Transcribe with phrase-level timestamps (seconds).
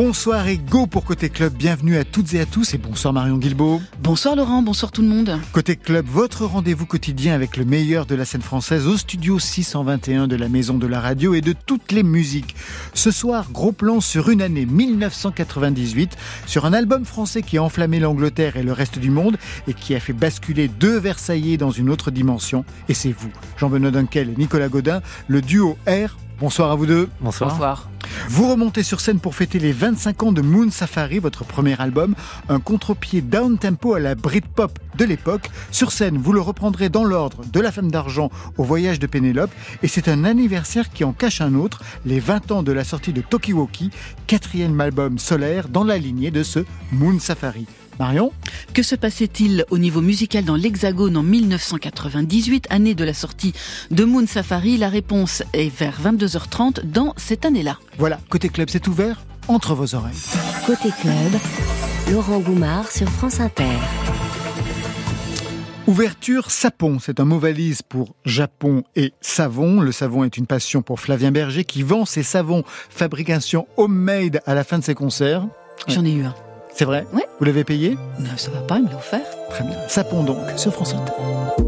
[0.00, 1.54] Bonsoir et go pour Côté Club.
[1.54, 3.80] Bienvenue à toutes et à tous et bonsoir Marion Guilbault.
[4.00, 5.40] Bonsoir Laurent, bonsoir tout le monde.
[5.50, 10.28] Côté Club, votre rendez-vous quotidien avec le meilleur de la scène française au studio 621
[10.28, 12.54] de la Maison de la Radio et de toutes les musiques.
[12.94, 17.98] Ce soir, gros plan sur une année 1998, sur un album français qui a enflammé
[17.98, 19.36] l'Angleterre et le reste du monde
[19.66, 22.64] et qui a fait basculer deux Versaillais dans une autre dimension.
[22.88, 26.16] Et c'est vous, Jean-Benoît Dunkel et Nicolas Godin, le duo R.
[26.40, 27.08] Bonsoir à vous deux.
[27.20, 27.50] Bonsoir.
[27.50, 27.88] Bonsoir.
[28.28, 32.14] Vous remontez sur scène pour fêter les 25 ans de Moon Safari, votre premier album,
[32.48, 35.50] un contre-pied down-tempo à la Britpop de l'époque.
[35.72, 39.50] Sur scène, vous le reprendrez dans l'ordre de La Femme d'Argent au voyage de Pénélope,
[39.82, 43.12] et c'est un anniversaire qui en cache un autre, les 20 ans de la sortie
[43.12, 43.90] de Tokiwoki,
[44.28, 46.60] quatrième album solaire dans la lignée de ce
[46.92, 47.66] Moon Safari.
[47.98, 48.32] Marion
[48.74, 53.52] Que se passait-il au niveau musical dans l'Hexagone en 1998, année de la sortie
[53.90, 54.76] de Moon Safari?
[54.76, 57.78] La réponse est vers 22h30 dans cette année-là.
[57.98, 60.14] Voilà, côté club, c'est ouvert entre vos oreilles.
[60.66, 61.40] Côté club,
[62.10, 63.64] Laurent Goumard sur France Inter.
[65.86, 69.80] Ouverture Sapon, c'est un mot valise pour Japon et savon.
[69.80, 74.54] Le savon est une passion pour Flavien Berger qui vend ses savons fabrication homemade à
[74.54, 75.46] la fin de ses concerts.
[75.86, 76.34] J'en ai eu un.
[76.78, 77.26] C'est vrai Ouais.
[77.40, 79.26] Vous l'avez payé Non, ça va pas, il me l'a offert.
[79.50, 79.76] Très bien.
[79.88, 81.67] Sapon donc, sur France Inter.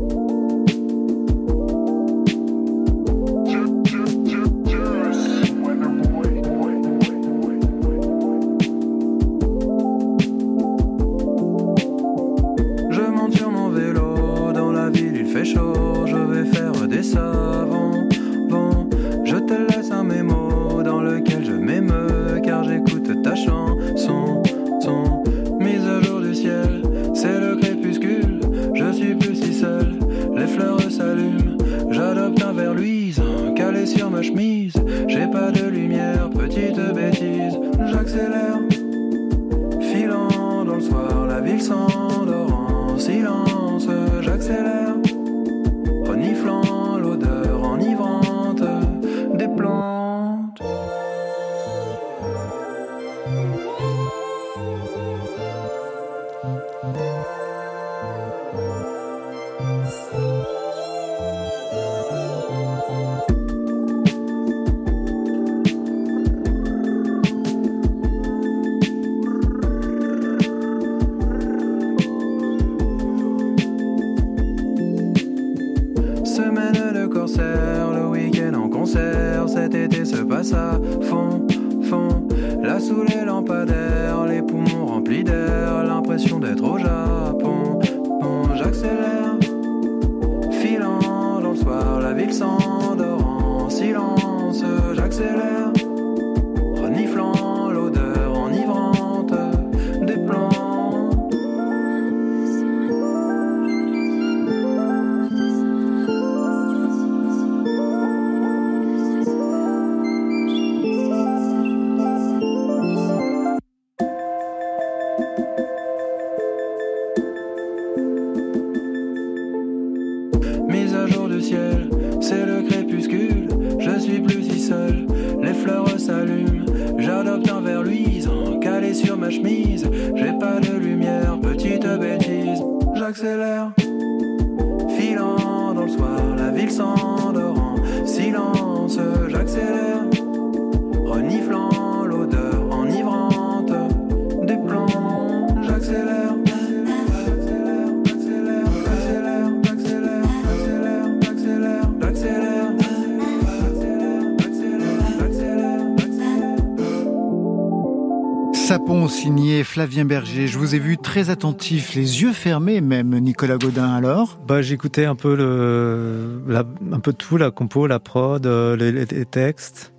[159.70, 160.48] Flavien Berger.
[160.48, 164.36] Je vous ai vu très attentif, les yeux fermés même, Nicolas Godin alors?
[164.48, 169.24] Bah, j'écoutais un peu le, la, un peu tout, la compo, la prod, euh, les,
[169.26, 169.92] textes.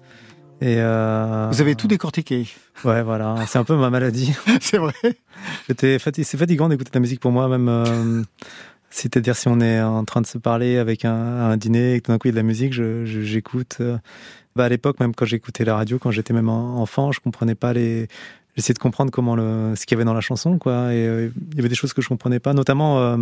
[0.59, 2.47] Et euh, Vous avez tout décortiqué.
[2.83, 4.33] Ouais, voilà, c'est un peu ma maladie.
[4.59, 4.91] C'est vrai?
[5.69, 7.69] J'étais c'est fatigant d'écouter de la musique pour moi, même.
[7.69, 8.23] euh,
[8.89, 12.07] C'est-à-dire si on est en train de se parler avec un, un dîner et que
[12.07, 13.77] tout d'un coup il y a de la musique, je- je- j'écoute.
[13.79, 13.97] euh.
[14.57, 17.55] Bah, à l'époque, même quand j'écoutais la radio, quand j'étais même en- enfant, je comprenais
[17.55, 18.09] pas les.
[18.55, 20.93] J'essayais de comprendre comment le, ce qu'il y avait dans la chanson, quoi.
[20.93, 22.99] Et euh, il y avait des choses que je comprenais pas, notamment.
[22.99, 23.17] euh,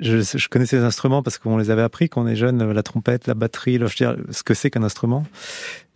[0.00, 2.82] je, je connaissais les instruments parce qu'on les avait appris quand on est jeune, la
[2.84, 5.24] trompette, la batterie, le- je veux dire, ce que c'est qu'un instrument.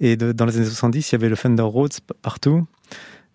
[0.00, 1.93] Et de- dans les années 70, il y avait le Fender Rhodes
[2.23, 2.67] partout.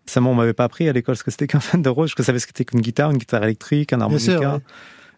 [0.07, 2.11] Ça, on m'avait pas appris à l'école ce que c'était qu'un fan de Rose.
[2.17, 4.59] Je savais ce que c'était qu'une guitare, une guitare électrique, un harmonica.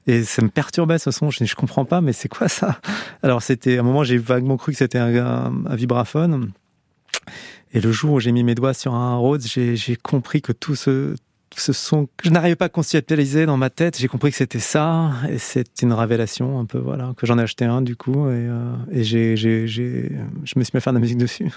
[0.08, 1.30] Et ça me perturbait ce son.
[1.30, 2.80] Je ne comprends pas, mais c'est quoi ça?
[3.24, 6.52] Alors c'était à un moment j'ai vaguement cru que c'était un, vibraphone.
[7.74, 10.76] Et le jour où j'ai mis mes doigts sur un Rhodes, j'ai compris que tout
[10.76, 11.16] ce
[11.58, 14.60] ce son que je n'arrivais pas à conceptualiser dans ma tête, j'ai compris que c'était
[14.60, 18.30] ça, et c'est une révélation un peu, voilà, que j'en ai acheté un du coup,
[18.30, 20.12] et, euh, et j'ai, j'ai, j'ai,
[20.44, 21.52] je me suis mis à faire de la musique dessus.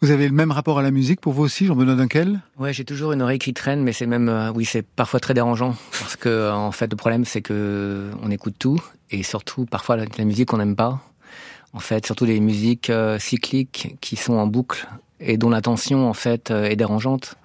[0.00, 2.40] Vous avez le même rapport à la musique pour vous aussi, Jean-Benoît Dunkel?
[2.58, 5.32] Ouais, j'ai toujours une oreille qui traîne, mais c'est même, euh, oui, c'est parfois très
[5.32, 5.76] dérangeant.
[5.98, 8.78] Parce que en fait, le problème c'est que on écoute tout.
[9.10, 11.00] Et surtout parfois la, musique qu'on n'aime pas.
[11.72, 14.86] En fait, surtout les musiques euh, cycliques qui sont en boucle
[15.20, 17.36] et dont l'intention en fait est dérangeante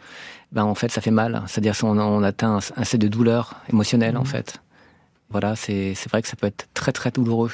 [0.52, 1.44] ben en fait ça fait mal.
[1.48, 4.28] C'est-à-dire qu'on on atteint un, un de douleur émotionnelle en mmh.
[4.28, 4.62] fait.
[5.30, 7.52] Voilà, c'est vrai que ça peut être très très douloureux.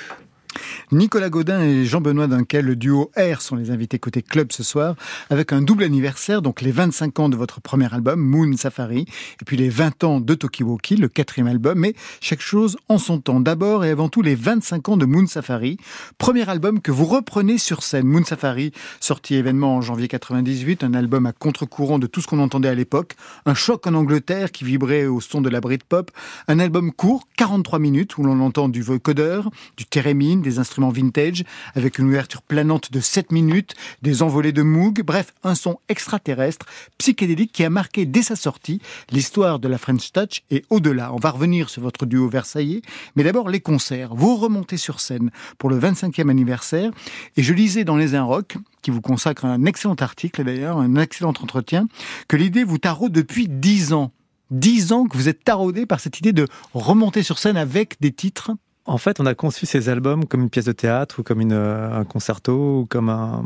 [0.91, 4.95] Nicolas Godin et Jean-Benoît Dunkel, le duo R, sont les invités côté club ce soir,
[5.29, 9.05] avec un double anniversaire, donc les 25 ans de votre premier album, Moon Safari,
[9.41, 13.19] et puis les 20 ans de Tokiwoki, le quatrième album, mais chaque chose en son
[13.19, 13.39] temps.
[13.39, 15.77] D'abord et avant tout les 25 ans de Moon Safari,
[16.17, 18.07] premier album que vous reprenez sur scène.
[18.07, 22.39] Moon Safari, sorti événement en janvier 98, un album à contre-courant de tout ce qu'on
[22.39, 23.15] entendait à l'époque,
[23.45, 26.11] un choc en Angleterre qui vibrait au son de la Britpop,
[26.47, 31.43] un album court, 43 minutes, où l'on entend du vocodeur, du thérémine, des instruments vintage,
[31.75, 36.65] avec une ouverture planante de 7 minutes, des envolées de Moog, bref, un son extraterrestre,
[36.97, 38.81] psychédélique qui a marqué dès sa sortie
[39.11, 41.13] l'histoire de la French Touch et au-delà.
[41.13, 42.81] On va revenir sur votre duo versaillais,
[43.15, 44.15] mais d'abord les concerts.
[44.15, 46.91] Vous remontez sur scène pour le 25e anniversaire,
[47.37, 50.95] et je lisais dans Les Un Rock, qui vous consacre un excellent article d'ailleurs, un
[50.95, 51.87] excellent entretien,
[52.27, 54.11] que l'idée vous taraude depuis 10 ans.
[54.51, 58.11] 10 ans que vous êtes taraudé par cette idée de remonter sur scène avec des
[58.11, 58.51] titres
[58.85, 61.53] en fait, on a conçu ces albums comme une pièce de théâtre ou comme une,
[61.53, 63.43] euh, un concerto ou comme un,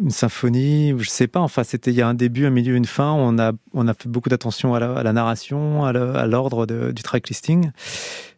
[0.00, 0.94] une symphonie.
[0.96, 1.40] Je sais pas.
[1.40, 3.10] Enfin, c'était il y a un début, un milieu, une fin.
[3.12, 5.92] On a on a fait beaucoup d'attention à la, à la, narration, à
[6.26, 7.72] l'ordre du track listing.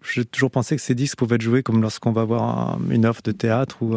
[0.03, 3.23] J'ai toujours pensé que ces disques pouvaient être joués comme lorsqu'on va voir une offre
[3.23, 3.97] de théâtre ou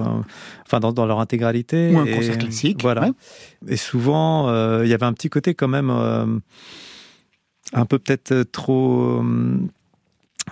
[0.66, 2.81] enfin dans, dans, leur intégralité ou un concert classique.
[2.81, 3.10] Voilà.
[3.68, 5.90] Et souvent, euh, il y avait un petit côté quand même.
[5.90, 6.25] Euh,
[7.74, 9.22] un peu peut-être trop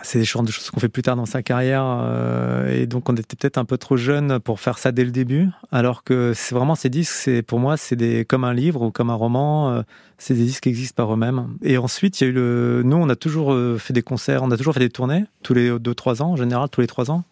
[0.03, 3.35] c'est des choses qu'on fait plus tard dans sa carrière euh, et donc on était
[3.35, 6.75] peut-être un peu trop jeune pour faire ça dès le début alors que c'est vraiment
[6.75, 9.81] ces disques c'est pour moi c'est des comme un livre ou comme un roman euh,
[10.17, 11.57] c'est des disques qui existent par eux-mêmes.
[11.61, 14.43] Et ensuite il y a eu le nous on a toujours euh, fait des concerts
[14.43, 16.87] on a toujours fait des tournées tous les deux trois ans en général tous les
[16.87, 17.23] trois ans.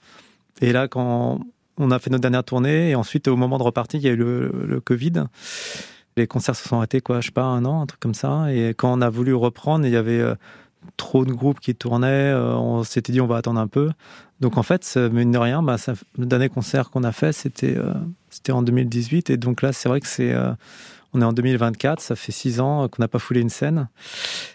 [0.61, 1.41] Et là quand
[1.77, 4.13] on a fait notre dernière tournée et ensuite au moment de repartir il y a
[4.13, 5.25] eu le, le Covid.
[6.15, 8.53] Les concerts se sont arrêtés quoi je sais pas un an un truc comme ça.
[8.53, 10.23] Et quand on a voulu reprendre il y avait
[10.97, 13.91] trop de groupes qui tournaient, euh, on s'était dit on va attendre un peu.
[14.39, 17.77] Donc en fait, mine de rien, bah, ça, le dernier concert qu'on a fait, c'était
[17.77, 17.93] euh,
[18.29, 19.29] c'était en 2018.
[19.29, 20.51] Et donc là, c'est vrai que c'est euh,
[21.13, 23.89] on est en 2024, ça fait six ans qu'on n'a pas foulé une scène.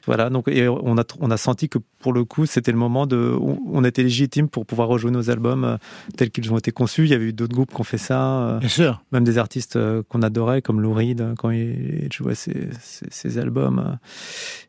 [0.06, 3.06] Voilà, donc et on a on a senti que pour le coup, c'était le moment
[3.06, 5.76] de, on était légitime pour pouvoir rejouer nos albums euh,
[6.16, 7.04] tels qu'ils ont été conçus.
[7.04, 9.02] Il y avait eu d'autres groupes qui ont fait ça, euh, Bien sûr.
[9.12, 13.98] même des artistes euh, qu'on adorait comme Lou Reed quand il jouait ses, ses, albums.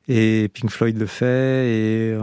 [0.07, 2.17] Et Pink Floyd le fait et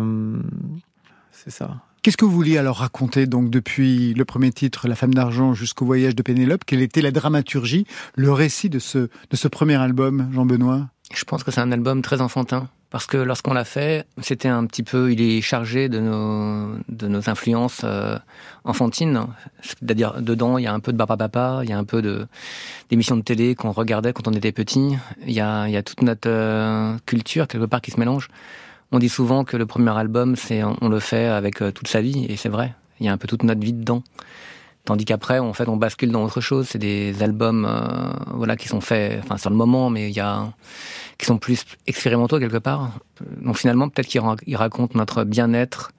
[1.30, 1.85] c'est ça.
[2.06, 5.84] Qu'est-ce que vous vouliez alors raconter donc depuis le premier titre, La femme d'argent, jusqu'au
[5.84, 6.62] voyage de Pénélope?
[6.64, 10.86] Quelle était la dramaturgie, le récit de ce, de ce premier album, Jean-Benoît?
[11.12, 12.68] Je pense que c'est un album très enfantin.
[12.90, 17.08] Parce que lorsqu'on l'a fait, c'était un petit peu, il est chargé de nos, de
[17.08, 18.16] nos influences euh,
[18.62, 19.26] enfantines.
[19.60, 22.02] C'est-à-dire, dedans, il y a un peu de Papa Papa, il y a un peu
[22.02, 22.28] de
[22.88, 24.96] d'émissions de télé qu'on regardait quand on était petit.
[25.26, 28.28] Il y a, il y a toute notre euh, culture quelque part qui se mélange.
[28.92, 32.00] On dit souvent que le premier album, c'est on le fait avec euh, toute sa
[32.00, 32.74] vie, et c'est vrai.
[33.00, 34.02] Il y a un peu toute notre vie dedans.
[34.84, 36.68] Tandis qu'après, en fait, on bascule dans autre chose.
[36.70, 40.20] C'est des albums, euh, voilà, qui sont faits, enfin, sur le moment, mais il y
[40.20, 40.52] a,
[41.18, 42.92] qui sont plus expérimentaux quelque part.
[43.42, 45.90] Donc finalement, peut-être qu'ils racontent notre bien-être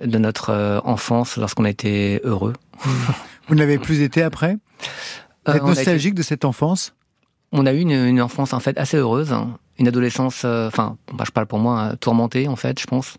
[0.00, 2.52] de notre euh, enfance lorsqu'on a été heureux.
[3.48, 4.58] Vous n'avez plus été après?
[5.46, 6.94] Vous êtes nostalgique de cette enfance?
[7.56, 9.32] On a eu une, enfance en fait assez heureuse.
[9.32, 12.86] Hein une adolescence, euh, enfin, bah, je parle pour moi, euh, tourmentée en fait, je
[12.86, 13.16] pense.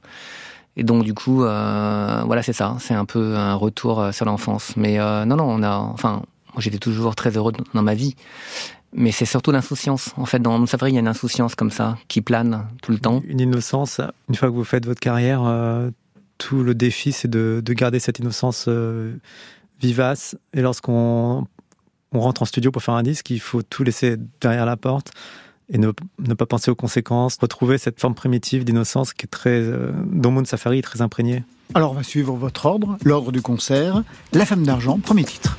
[0.77, 4.75] Et donc du coup, euh, voilà, c'est ça, c'est un peu un retour sur l'enfance.
[4.75, 6.23] Mais non, non, on a, enfin,
[6.57, 8.15] j'étais toujours très heureux dans ma vie.
[8.93, 10.13] Mais c'est surtout l'insouciance.
[10.17, 12.99] En fait, dans Safari, il y a une insouciance comme ça, qui plane tout le
[12.99, 13.21] temps.
[13.25, 14.01] Une innocence.
[14.29, 15.43] Une fois que vous faites votre carrière,
[16.37, 18.67] tout le défi, c'est de, de, garder cette innocence
[19.79, 20.37] vivace.
[20.53, 21.47] Et lorsqu'on
[22.15, 25.11] on rentre en studio pour faire un disque, il faut tout laisser derrière la porte
[25.69, 29.91] et ne, pas penser aux conséquences, retrouver cette forme primitive d'innocence qui est très, euh,
[30.11, 31.43] dont Moon Safari est très imprégné.
[31.73, 34.03] Alors on va suivre votre ordre, l'ordre du concert,
[34.33, 35.57] La femme d'argent, premier titre.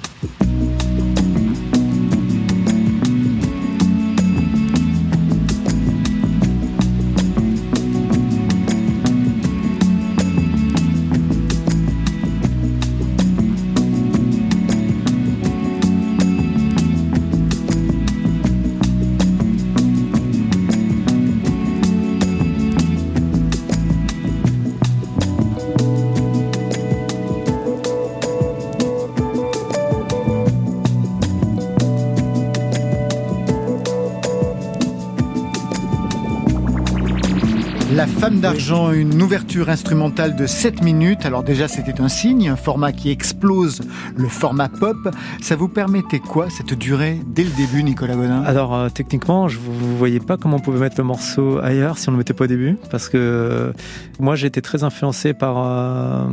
[37.96, 41.24] La femme d'argent, une ouverture instrumentale de 7 minutes.
[41.24, 43.80] Alors déjà, c'était un signe, un format qui explose
[44.14, 44.98] le format pop.
[45.40, 48.42] Ça vous permettait quoi, cette durée, dès le début, Nicolas Godin?
[48.42, 52.10] Alors, euh, techniquement, je ne voyais pas comment on pouvait mettre le morceau ailleurs si
[52.10, 52.76] on ne le mettait pas au début.
[52.90, 53.72] Parce que euh,
[54.20, 55.56] moi, j'ai été très influencé par...
[55.56, 56.26] Euh,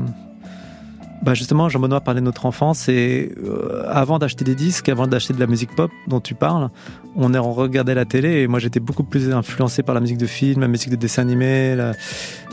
[1.24, 5.34] bah justement, Jean-Benoît parlait de notre enfance et euh, avant d'acheter des disques, avant d'acheter
[5.34, 6.70] de la musique pop dont tu parles,
[7.16, 10.60] on, regardait la télé et moi j'étais beaucoup plus influencé par la musique de film,
[10.60, 11.78] la musique de dessin animé,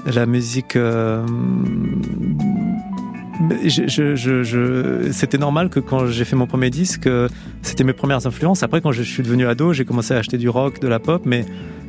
[0.06, 0.76] la, musique...
[0.76, 1.26] Euh,
[5.10, 7.28] c'était normal que quand j'ai fait mon premier disque, euh,
[7.62, 8.62] c'était mes premières influences.
[8.62, 11.22] Après, quand je suis devenu ado, j'ai commencé à acheter du rock, de la pop,
[11.24, 11.44] mais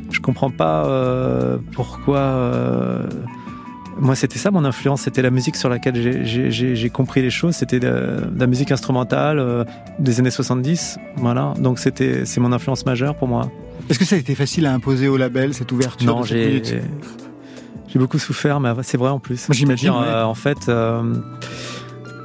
[0.10, 3.04] je comprends pas pourquoi...
[4.02, 7.80] Moi, c'était ça mon influence, c'était la musique sur laquelle j'ai compris les choses, c'était
[7.80, 9.64] la, musique instrumentale euh,
[10.00, 11.54] des années 70, voilà.
[11.60, 13.52] Donc c'était c'est mon influence majeure pour moi.
[13.90, 18.00] Est-ce que ça a été facile à imposer au label cette ouverture Non, j'ai j'ai
[18.00, 19.46] beaucoup souffert, mais c'est vrai en plus.
[19.52, 19.92] J'imagine.
[19.94, 21.14] Euh, en fait, euh,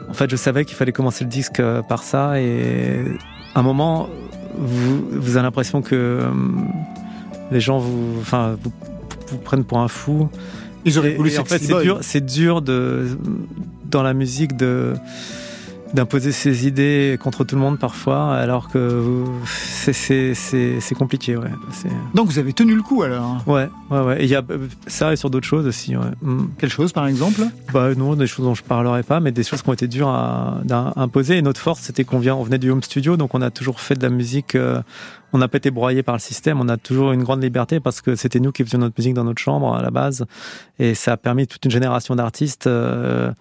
[0.09, 3.04] en fait, je savais qu'il fallait commencer le disque par ça, et
[3.54, 4.09] à un moment,
[4.56, 6.23] vous, vous avez l'impression que
[7.50, 8.73] les gens vous, enfin, vous,
[9.28, 10.30] vous prennent pour un fou.
[10.87, 13.19] Ils auraient voulu en fait, c'est dur, c'est dur de,
[13.85, 14.95] dans la musique de,
[15.95, 19.25] d'imposer ses idées contre tout le monde parfois, alors que
[19.87, 21.37] c'est compliqué.
[21.37, 21.50] Ouais.
[22.14, 24.19] Donc vous avez tenu le coup alors Ouais, ouais, ouais.
[24.21, 24.43] il y a
[24.87, 25.97] ça et sur d'autres choses aussi.
[25.97, 26.05] Ouais.
[26.23, 26.47] Mm.
[26.59, 27.43] Quelles choses par exemple?
[27.73, 30.09] Bah, Non, des choses dont je parlerai pas, mais des choses qui ont été dures
[30.09, 30.61] à,
[30.97, 31.38] imposer.
[31.38, 33.81] Et notre force, c'était qu'on vient, on venait du home studio, donc on a toujours
[33.81, 34.55] fait de la musique.
[34.55, 34.83] Euh,
[35.33, 38.00] on n'a pas été broyé par le système, on a toujours une grande liberté parce
[38.00, 40.25] que c'était nous qui faisions notre musique dans notre chambre à la base.
[40.78, 42.66] Et ça a permis toute une génération d'artistes.
[42.66, 43.33] Euh,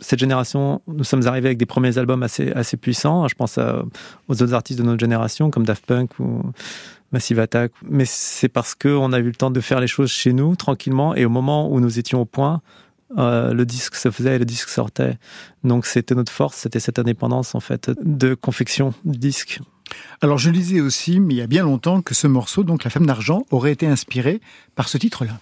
[0.00, 3.26] cette génération, nous sommes arrivés avec des premiers albums assez, assez puissants.
[3.28, 6.42] Je pense aux autres artistes de notre génération, comme Daft Punk ou
[7.12, 7.72] Massive Attack.
[7.88, 11.14] Mais c'est parce qu'on a eu le temps de faire les choses chez nous, tranquillement,
[11.14, 12.60] et au moment où nous étions au point,
[13.16, 15.18] euh, le disque se faisait et le disque sortait.
[15.62, 19.60] Donc c'était notre force, c'était cette indépendance en fait de confection du disque.
[20.20, 22.90] Alors je lisais aussi, mais il y a bien longtemps, que ce morceau, donc La
[22.90, 24.40] femme d'argent, aurait été inspiré
[24.74, 25.38] par ce titre-là.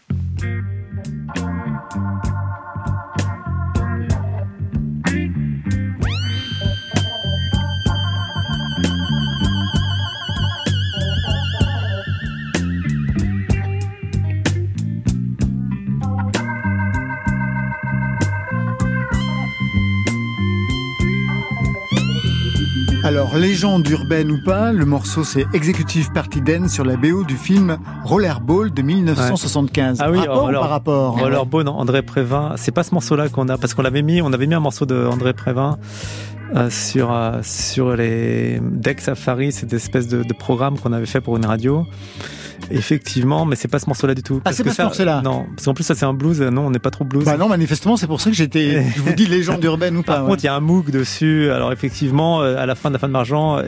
[23.05, 27.37] Alors, légende urbaine ou pas, le morceau c'est Executive Party Dance sur la BO du
[27.37, 29.99] film Rollerball de 1975.
[30.01, 33.75] Ah oui, rapport par rapport Rollerball, André Prévin, c'est pas ce morceau-là qu'on a, parce
[33.75, 35.79] qu'on l'avait mis, on avait mis un morceau de André Prévin
[36.55, 41.21] euh, sur, euh, sur les Deck Safari, cette espèce de, de programme qu'on avait fait
[41.21, 41.87] pour une radio.
[42.71, 44.41] Effectivement, mais c'est pas ce morceau-là du tout.
[44.45, 46.41] Ah, c'est pas ce morceau-là Non, parce qu'en plus, ça c'est un blues.
[46.41, 47.25] Non, on n'est pas trop blues.
[47.25, 48.85] Bah non, manifestement, c'est pour ça que j'étais.
[48.97, 50.17] je vous dis légende urbaine ou pas.
[50.17, 51.51] Par contre, il y a un MOOC dessus.
[51.51, 53.61] Alors, effectivement, euh, à la fin de la fin de Margent,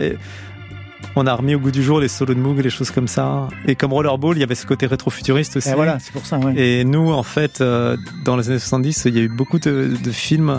[1.16, 3.48] on a remis au goût du jour les solos de Moog, les choses comme ça.
[3.66, 5.70] Et comme Rollerball, il y avait ce côté rétro-futuriste aussi.
[5.70, 6.54] Et voilà, c'est pour ça, ouais.
[6.56, 9.94] Et nous, en fait, euh, dans les années 70, il y a eu beaucoup de,
[10.10, 10.58] films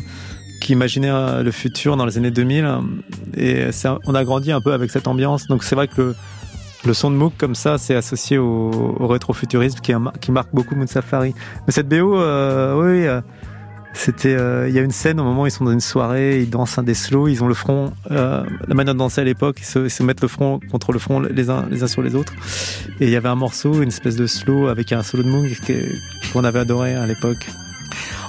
[0.61, 2.67] qui imaginaient euh, le futur dans les années 2000.
[3.37, 5.47] Et ça, on a grandi un peu avec cette ambiance.
[5.47, 6.15] Donc c'est vrai que le,
[6.85, 10.87] le son de Moog comme ça, c'est associé au, au rétrofuturisme qui, marque beaucoup Moon
[10.87, 11.33] Safari.
[11.65, 13.21] Mais cette BO, euh, oui, euh,
[13.93, 16.41] c'était, euh, il y a une scène au moment où ils sont dans une soirée,
[16.41, 19.57] ils dansent un des slows, ils ont le front, la manière de danser à l'époque,
[19.59, 22.33] ils se, mettent le front contre le front les uns, les uns sur les autres.
[22.99, 25.57] Et il y avait un morceau, une espèce de slow avec un solo de Moog
[26.33, 27.47] qu'on avait adoré à l'époque.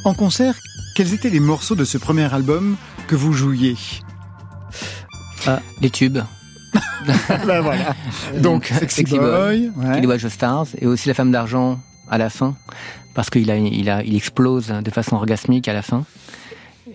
[0.04, 0.54] En concert,
[0.96, 3.76] quels étaient les morceaux de ce premier album que vous jouiez
[5.46, 6.20] ah, Les tubes.
[7.46, 7.94] ben voilà.
[8.40, 12.56] Donc, Sexy, Boy, Kelly Watch Stars, et aussi La Femme d'Argent à la fin,
[13.12, 16.06] parce qu'il a, il a, il explose de façon orgasmique à la fin.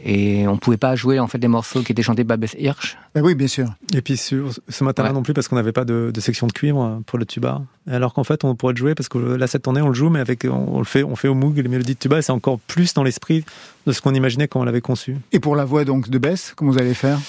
[0.06, 2.98] Et on pouvait pas jouer en fait des morceaux qui étaient chantés par Bess Hirsch.
[3.14, 3.68] Ben oui, bien sûr.
[3.94, 7.02] Et puis sur ce matin-là non plus parce qu'on n'avait pas de, section de cuivre
[7.06, 7.62] pour le tuba.
[7.90, 10.20] Alors qu'en fait on pourrait jouer parce que là cette tournée on le joue mais
[10.20, 12.94] avec on, le fait on fait au Moog les mélodies de tuba c'est encore plus
[12.94, 13.44] dans l'esprit
[13.86, 15.18] de ce qu'on imaginait quand on l'avait conçu.
[15.32, 17.20] Et pour la voix donc de Bess, comment vous allez faire?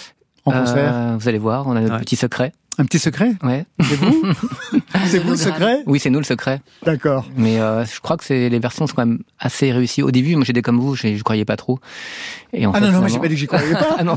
[0.45, 0.93] En concert?
[0.95, 2.53] euh, Vous allez voir, on a notre petit secret.
[2.79, 3.67] Un petit secret Ouais.
[3.83, 4.25] C'est vous
[5.07, 6.61] C'est vous le secret Oui, c'est nous le secret.
[6.85, 7.29] D'accord.
[7.37, 10.03] Mais euh, je crois que c'est les versions sont quand même assez réussies.
[10.03, 11.81] Au début, moi j'étais comme vous, je, je croyais pas trop.
[12.55, 13.97] Et en ah non, non, mais j'ai pas dit que j'y croyais pas.
[13.99, 14.17] ah non,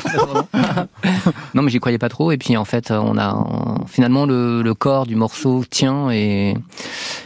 [1.53, 2.31] non, mais j'y croyais pas trop.
[2.31, 6.55] Et puis en fait, on a finalement le, le corps du morceau tient et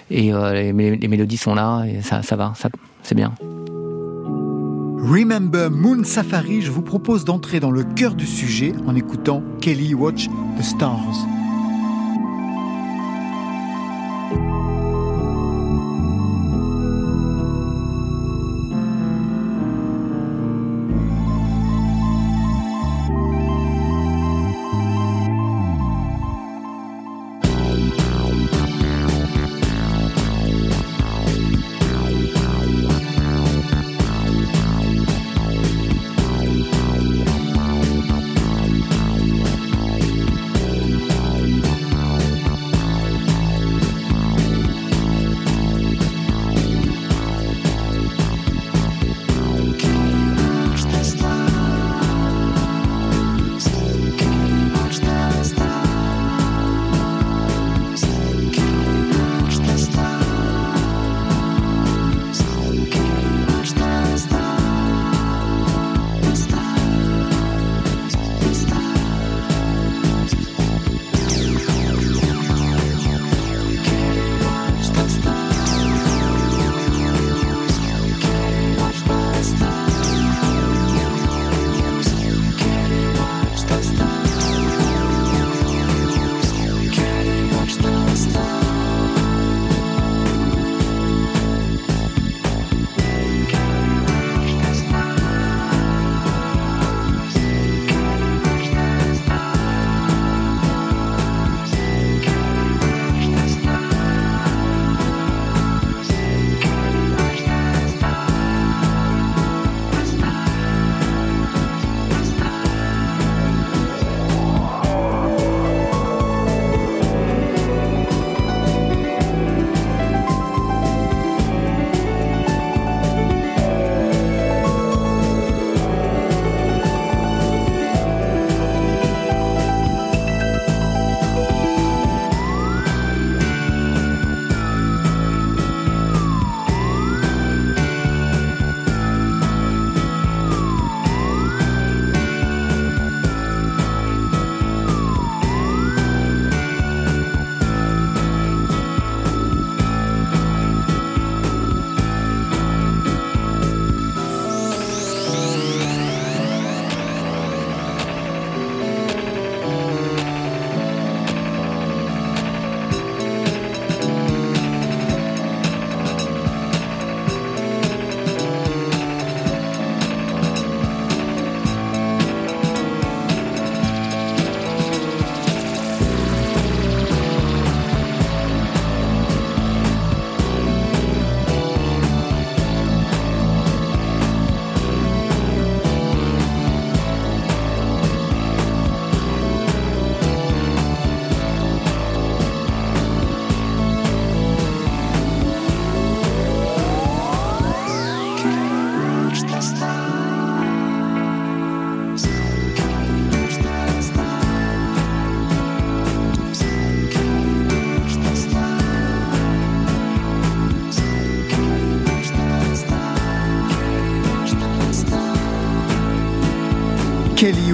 [0.09, 2.69] et euh, les, les, mélodies sont là et ça ça va, ça
[3.03, 3.33] c'est bien.
[5.01, 9.93] Remember Moon Safari, je vous propose d'entrer dans le cœur du sujet en écoutant Kelly
[9.93, 10.27] Watch
[10.57, 11.38] the Stars.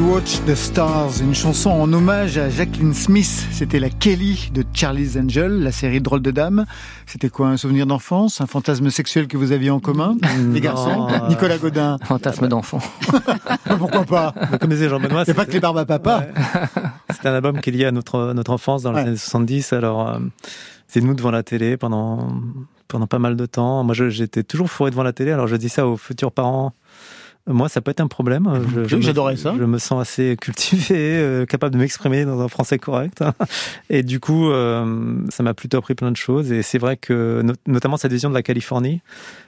[0.07, 3.47] Watch the Stars, une chanson en hommage à Jacqueline Smith.
[3.51, 6.65] C'était la Kelly de Charlie's Angel, la série Drôle de Dame.
[7.07, 10.15] C'était quoi, un souvenir d'enfance Un fantasme sexuel que vous aviez en commun
[10.53, 12.79] Les garçons Nicolas Godin Fantasme d'enfant.
[13.79, 16.27] Pourquoi pas Comme disait Jean-Benoît, c'est pas que les barbes à papa.
[17.09, 19.73] C'est un album qui est lié à notre, notre enfance dans les années 70.
[19.73, 20.19] Alors, euh,
[20.87, 22.29] c'est nous devant la télé pendant,
[22.87, 23.83] pendant pas mal de temps.
[23.83, 25.31] Moi, j'étais toujours fourré devant la télé.
[25.31, 26.73] Alors, je dis ça aux futurs parents
[27.47, 28.49] moi, ça peut être un problème.
[28.88, 29.53] J'adorais ça.
[29.58, 33.23] Je me sens assez cultivé, euh, capable de m'exprimer dans un français correct.
[33.89, 36.51] Et du coup, euh, ça m'a plutôt appris plein de choses.
[36.51, 39.01] Et c'est vrai que, notamment cette vision de la Californie,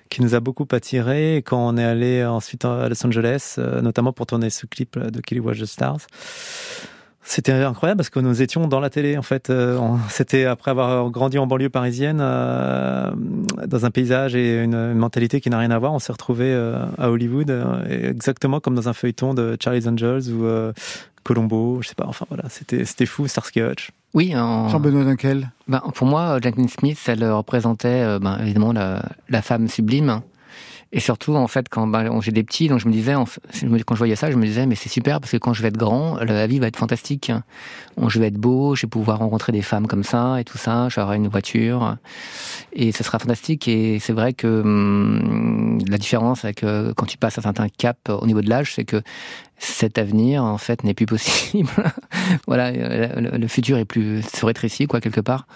[0.09, 4.13] qui nous a beaucoup attiré quand on est allé ensuite à Los Angeles, euh, notamment
[4.13, 6.01] pour tourner ce clip de Kelly Watch the Stars.
[7.29, 9.49] C'était incroyable parce que nous étions dans la télé en fait.
[9.49, 9.77] Euh,
[10.09, 13.11] c'était après avoir grandi en banlieue parisienne, euh,
[13.67, 15.91] dans un paysage et une, mentalité qui n'a rien à voir.
[15.91, 17.53] On s'est retrouvé euh, à Hollywood,
[17.89, 20.47] exactement comme dans un feuilleton de Charlie's Angels ou
[21.23, 22.05] Colombo, je sais pas.
[22.07, 23.91] Enfin voilà, c'était c'était fou, Starsky Hutch.
[24.13, 24.69] Oui, en...
[24.69, 25.51] Jean-Benoît Dunkel.
[25.67, 30.21] Ben, pour moi, Jacqueline Smith, elle représentait ben, évidemment la, la femme sublime
[30.93, 33.97] et surtout, en fait, quand bah, j'ai des petits, donc je me disais, quand je
[33.97, 36.17] voyais ça, je me disais, mais c'est super parce que quand je vais être grand,
[36.17, 37.31] la vie va être fantastique.
[38.07, 40.87] Je vais être beau, je vais pouvoir rencontrer des femmes comme ça et tout ça.
[40.89, 41.97] J'aurai une voiture
[42.71, 43.67] et ce sera fantastique.
[43.67, 47.97] Et c'est vrai que hum, la différence avec euh, quand tu passes un certain cap
[48.09, 49.01] au niveau de l'âge, c'est que
[49.57, 51.69] cet avenir, en fait, n'est plus possible.
[52.47, 55.47] voilà, le, le, futur est plus se rétrécit, quoi, quelque part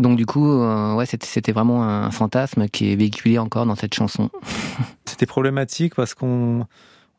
[0.00, 3.94] donc du coup, euh, ouais, c'était vraiment un fantasme qui est véhiculé encore dans cette
[3.94, 4.30] chanson.
[5.04, 6.66] c'était problématique parce qu'on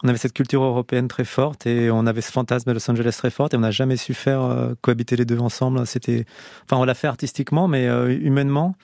[0.03, 3.15] on avait cette culture européenne très forte et on avait ce fantasme de Los Angeles
[3.17, 5.85] très fort et on n'a jamais su faire euh, cohabiter les deux ensemble.
[5.87, 6.25] C'était,
[6.65, 8.75] enfin, on l'a fait artistiquement, mais euh, humainement,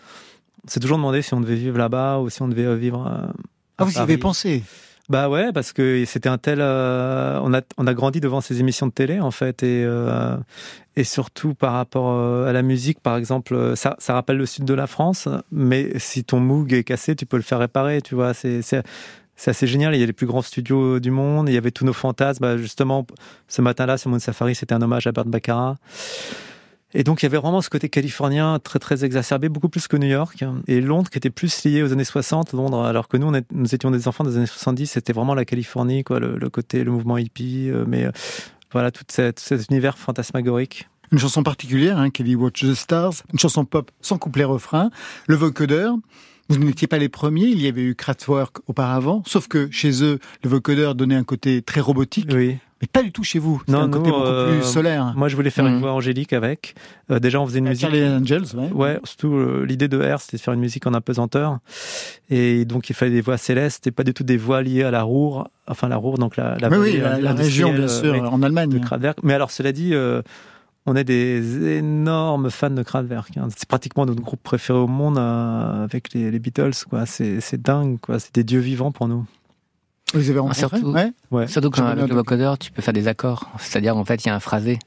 [0.66, 3.32] on s'est toujours demandé si on devait vivre là-bas ou si on devait vivre.
[3.78, 4.64] ah, vous y avez pensé
[5.12, 6.60] bah ouais, parce que c'était un tel.
[6.62, 10.38] Euh, on a on a grandi devant ces émissions de télé en fait et euh,
[10.96, 14.64] et surtout par rapport euh, à la musique, par exemple, ça ça rappelle le sud
[14.64, 18.16] de la France, mais si ton Moog est cassé, tu peux le faire réparer, tu
[18.16, 18.34] vois.
[18.34, 18.84] C'est c'est
[19.36, 19.94] c'est assez génial.
[19.96, 21.50] Il y a les plus grands studios du monde.
[21.50, 22.44] Il y avait tous nos fantasmes.
[22.44, 23.06] Bah, justement,
[23.50, 25.76] ce matin-là, sur Moon Safari, c'était un hommage à Bert Baccarat.
[26.94, 29.98] Et donc il y avait vraiment ce côté californien très très exacerbé, beaucoup plus que
[29.98, 30.44] New York.
[30.68, 33.76] Et Londres qui était plus lié aux années 60, Londres, alors que nous, on nous
[33.76, 37.18] étions des enfants des années 70, c'était vraiment la Californie, quoi, le, côté, le mouvement
[37.18, 38.12] hippie, euh, mais euh,
[38.72, 40.90] voilà, tout cet univers fantasmagorique.
[41.12, 44.92] Une chanson particulière, hein, Kelly Watch the Stars, une chanson pop sans couplet-refrain,
[45.28, 45.96] le vocodeur.
[46.48, 50.20] Vous n'étiez pas les premiers, il y avait eu Kraftwerk auparavant, sauf que chez eux,
[50.44, 52.30] le vocodeur donnait un côté très robotique.
[52.34, 53.62] Oui mais pas du tout chez vous.
[53.68, 55.14] Non, un côté beaucoup plus euh, solaire.
[55.16, 55.82] Moi, je voulais faire une mm.
[55.82, 56.76] voix angélique avec.
[57.12, 57.90] Euh, déjà, on faisait une musique.
[57.92, 58.72] Les Angels, ouais.
[58.72, 61.60] Ouais, surtout euh, l'idée de R, c'était de faire une musique en apesanteur,
[62.30, 64.92] et donc il fallait des voix célestes et pas du tout des voix liées à
[64.92, 68.82] la Roure, enfin la Roure, donc la, la, oui, la, région bien sûr, en Allemagne.
[69.24, 69.94] Mais alors, cela dit.
[70.88, 73.38] on est des énormes fans de Kraftwerk.
[73.38, 73.50] Hein.
[73.56, 76.72] C'est pratiquement notre groupe préféré au monde avec les, les Beatles.
[76.90, 77.06] Quoi.
[77.06, 78.00] C'est, c'est dingue.
[78.00, 78.18] Quoi.
[78.18, 79.26] C'est des dieux vivants pour nous.
[80.14, 80.94] Vous avez rencontrés Surtout,
[81.32, 81.48] ouais.
[81.48, 83.50] surtout qu'avec le vocodeur, tu peux faire des accords.
[83.60, 84.80] C'est-à-dire, en fait, il y a un phrasé.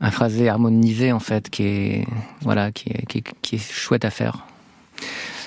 [0.00, 2.06] Un phrasé harmonisé, en fait, qui est,
[2.40, 4.46] voilà, qui est, qui est, qui est chouette à faire.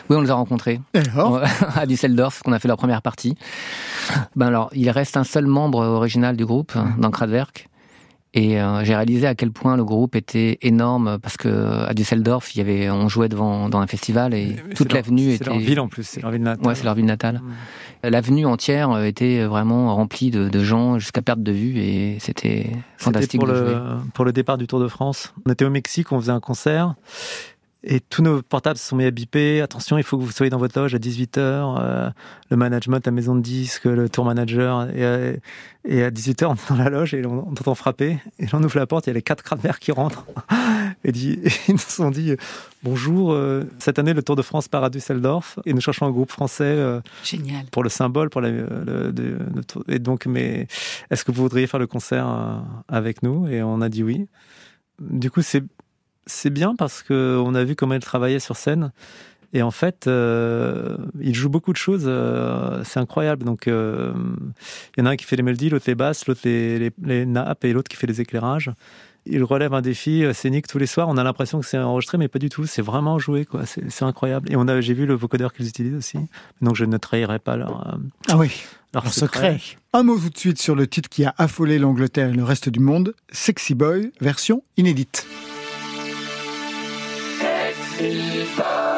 [0.10, 0.80] Oui, on les a rencontrés.
[1.76, 3.36] À Düsseldorf, qu'on a fait leur première partie.
[4.36, 7.68] Ben alors, il reste un seul membre original du groupe, dans Kraftwerk.
[8.36, 12.56] Et euh, j'ai réalisé à quel point le groupe était énorme parce que à Düsseldorf,
[12.56, 15.44] il y avait, on jouait devant dans un festival et toute l'avenue était.
[15.44, 16.66] C'est leur ville en plus, c'est leur ville natale.
[16.66, 17.42] Ouais, c'est leur ville natale.
[18.04, 18.10] Mm.
[18.10, 23.40] L'avenue entière était vraiment remplie de, de gens jusqu'à perte de vue et c'était fantastique.
[23.40, 23.78] Pour de le jouer.
[24.16, 26.96] pour le départ du Tour de France, on était au Mexique, on faisait un concert
[27.86, 29.62] et tous nos portables se sont mis à biper.
[29.62, 31.38] Attention, il faut que vous soyez dans votre loge à 18h.
[31.38, 32.10] Euh,
[32.50, 34.90] le management, la maison de disques, le tour manager.
[34.92, 35.36] Et, euh,
[35.84, 38.20] et à 18h, on est dans la loge et on, entend frapper.
[38.40, 40.26] Et là, on ouvre la porte, il y a les quatre cratères qui rentrent.
[41.04, 42.38] et, dit, ils nous ont dit
[42.84, 45.60] Bonjour, euh, cette année, le Tour de France part à Düsseldorf.
[45.66, 46.78] Et nous cherchons un groupe français.
[47.26, 47.66] Génial.
[47.66, 48.30] Pour le symbole.
[48.30, 49.38] Pour la, le, de,
[49.90, 50.68] et donc, mais
[51.12, 53.46] est-ce que vous voudriez faire le concert avec nous?
[53.48, 54.28] Et on a dit oui.
[55.02, 55.64] Du coup, c'est
[56.26, 58.92] c'est bien parce que on a vu comment elle travaillait sur scène.
[59.54, 62.06] Et en fait, euh, il joue beaucoup de choses.
[62.08, 63.46] Euh, c'est incroyable.
[63.46, 64.12] Donc, euh,
[64.98, 67.26] il y en a un qui fait les mélodies, l'autre les basses, l'autre les, les,
[67.26, 68.72] nappes et l'autre qui fait les éclairages.
[69.26, 71.08] Il relève un défi scénique tous les soirs.
[71.08, 72.66] On a l'impression que c'est enregistré, mais pas du tout.
[72.66, 73.62] C'est vraiment joué, quoi.
[73.66, 74.52] C'est incroyable.
[74.52, 76.18] Et on a, j'ai vu le vocodeur qu'ils utilisent aussi.
[76.62, 77.98] Donc, je ne trahirai pas leur.
[78.30, 78.52] ah oui.
[78.94, 79.60] Leur, secret.
[79.94, 82.70] Un mot tout de suite sur le titre qui a affolé l'Angleterre et le reste
[82.70, 83.16] du monde.
[83.32, 85.26] Sexy Boy, version inédite.
[87.96, 88.93] Sexy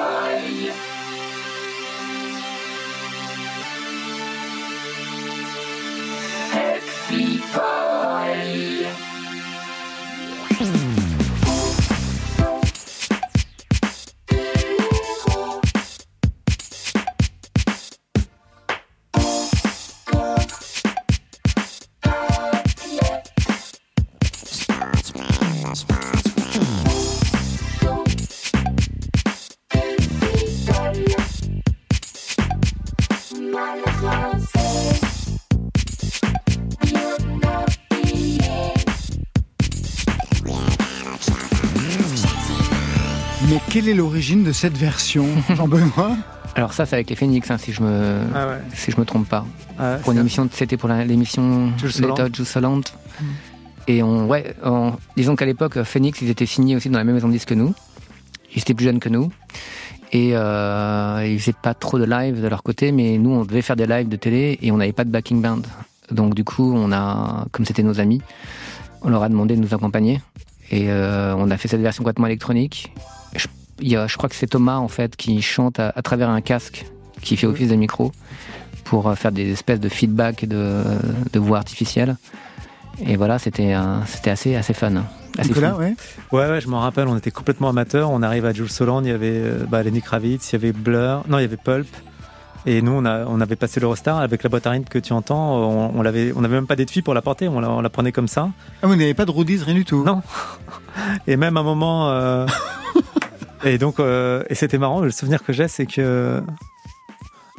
[33.55, 33.59] Mmh.
[43.49, 46.17] Mais quelle est l'origine de cette version, Jean-Benoît
[46.55, 49.29] Alors ça, c'est avec les Phoenix, hein, si je me ah si je me trompe
[49.29, 49.45] pas.
[49.79, 52.81] Ah pour une émission, c'était pour l'émission L'état Jussoland.
[52.81, 53.23] Mmh.
[53.87, 57.15] Et on, ouais, on, disons qu'à l'époque, Phoenix, ils étaient signés aussi dans la même
[57.15, 57.73] maison de disque que nous.
[58.53, 59.31] Ils étaient plus jeunes que nous.
[60.15, 63.61] Et euh, ils faisaient pas trop de live de leur côté, mais nous, on devait
[63.61, 65.63] faire des lives de télé et on n'avait pas de backing band.
[66.09, 68.21] Donc du coup, on a, comme c'était nos amis,
[69.01, 70.21] on leur a demandé de nous accompagner.
[70.71, 72.93] Et euh, on a fait cette version complètement électronique.
[73.35, 73.47] Je,
[73.81, 76.85] y a, je crois que c'est Thomas, en fait, qui chante à, travers un casque
[77.21, 78.13] qui fait office de micro
[78.85, 80.81] pour euh, faire des espèces de feedback de,
[81.33, 82.15] de voix artificielle.
[83.05, 85.03] Et voilà, c'était assez fun.
[85.37, 85.95] Assez Nicolas, ouais.
[86.31, 88.09] Ouais, ouais, je me rappelle, on était complètement amateurs.
[88.11, 90.71] On arrive à Jules Soland, il y avait euh, bah, Lenny Kravitz, il y avait
[90.71, 91.87] Blur, non, il y avait Pulp.
[92.67, 95.13] Et nous, on, a, on avait passé l'Eurostar avec la boîte à rythme que tu
[95.13, 95.55] entends.
[95.55, 97.89] On, on l'avait, on n'avait même pas d'étui pour la porter, on la, on la
[97.89, 98.49] prenait comme ça.
[98.81, 100.23] Ah, vous n'avez pas de roadies, rien du tout Non.
[101.27, 102.09] Et même un moment.
[102.09, 102.47] euh,
[103.63, 105.01] et donc, euh, et c'était marrant.
[105.01, 106.41] Le souvenir que j'ai, c'est que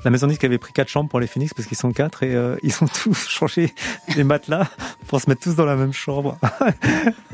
[0.07, 2.23] la maison de disque avait pris quatre chambres pour les Phoenix parce qu'ils sont quatre
[2.23, 3.75] et euh, ils ont tous changé
[4.17, 4.69] les matelas
[5.09, 6.39] pour se mettre tous dans la même chambre.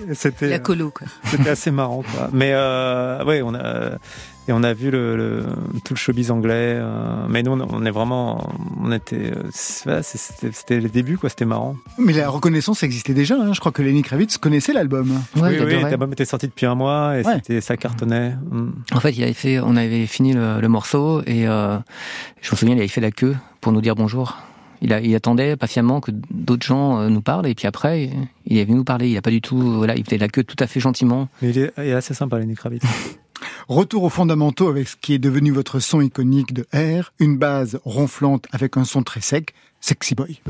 [0.08, 0.48] Et c'était.
[0.48, 1.06] La colo, quoi.
[1.24, 2.30] C'était assez marrant, quoi.
[2.32, 3.98] Mais euh, ouais, on a
[4.48, 5.46] et on a vu le, le-
[5.84, 6.74] tout le showbiz anglais.
[6.76, 8.50] euh, mais nous, on- est vraiment,
[8.82, 11.28] on était, euh, c'était les débuts, quoi.
[11.30, 11.76] C'était marrant.
[11.98, 13.36] Mais la reconnaissance existait déjà.
[13.36, 13.52] hein.
[13.52, 15.10] Je crois que Lenny Kravitz connaissait l'album.
[15.36, 17.34] Ouais, oui, oui, l'album était sorti depuis un mois et Ouais.
[17.36, 18.34] c'était, ça cartonnait.
[18.50, 18.70] Mm.
[18.92, 21.78] En fait, il avait fait, on avait fini le, le morceau et euh,
[22.40, 24.38] je me souviens, il avait fait la queue pour nous dire bonjour.
[24.84, 28.10] Il, a, il attendait patiemment que d'autres gens nous parlent et puis après,
[28.46, 29.08] il est venu nous parler.
[29.08, 31.28] Il a pas du tout, voilà, il faisait la queue tout à fait gentiment.
[31.40, 32.82] Mais il est, il est assez sympa, Lenny Kravitz.
[33.68, 37.80] Retour aux fondamentaux avec ce qui est devenu votre son iconique de R, une base
[37.84, 40.40] ronflante avec un son très sec, Sexy Boy.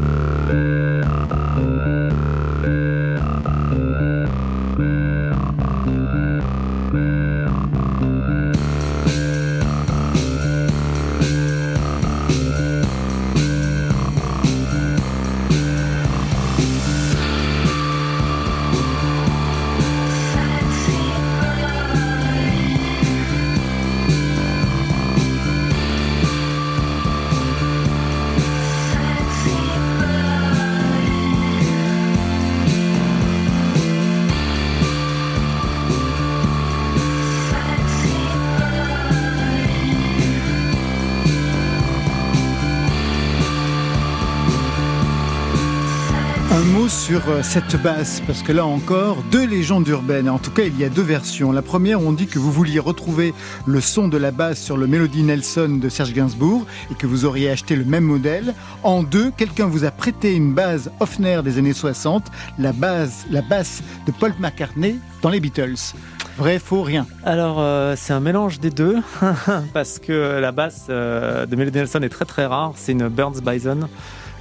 [46.93, 50.29] Sur euh, cette basse, parce que là encore, deux légendes urbaines.
[50.29, 51.51] En tout cas, il y a deux versions.
[51.51, 53.33] La première, on dit que vous vouliez retrouver
[53.67, 57.25] le son de la basse sur le Melody Nelson de Serge Gainsbourg et que vous
[57.25, 58.55] auriez acheté le même modèle.
[58.83, 62.25] En deux, quelqu'un vous a prêté une base Hofner des années 60,
[62.59, 65.95] la base, la basse de Paul McCartney dans les Beatles.
[66.37, 67.07] Vrai, faux, rien.
[67.25, 68.99] Alors, euh, c'est un mélange des deux,
[69.73, 72.73] parce que la basse euh, de Melody Nelson est très très rare.
[72.77, 73.89] C'est une Burns Bison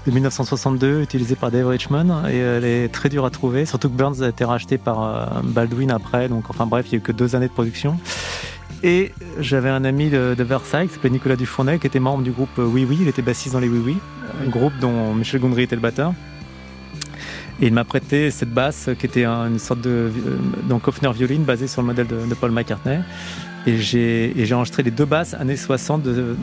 [0.07, 3.95] de 1962, utilisée par Dave Richmond, et elle est très dure à trouver, surtout que
[3.95, 7.01] Burns a été racheté par euh, Baldwin après, donc enfin bref, il n'y a eu
[7.01, 7.97] que deux années de production.
[8.83, 12.49] Et j'avais un ami de, Versailles qui s'appelait Nicolas Dufournet, qui était membre du groupe
[12.57, 13.97] euh, Oui Oui, il était bassiste dans les Oui Oui,
[14.43, 16.13] un groupe dont Michel Gondry était le batteur.
[17.61, 20.11] Et il m'a prêté cette basse qui était un- une sorte de euh,
[20.67, 23.01] donc violine basée sur le modèle de, Paul McCartney.
[23.67, 26.35] Et j'ai et j'ai enregistré les deux basses années 60 de,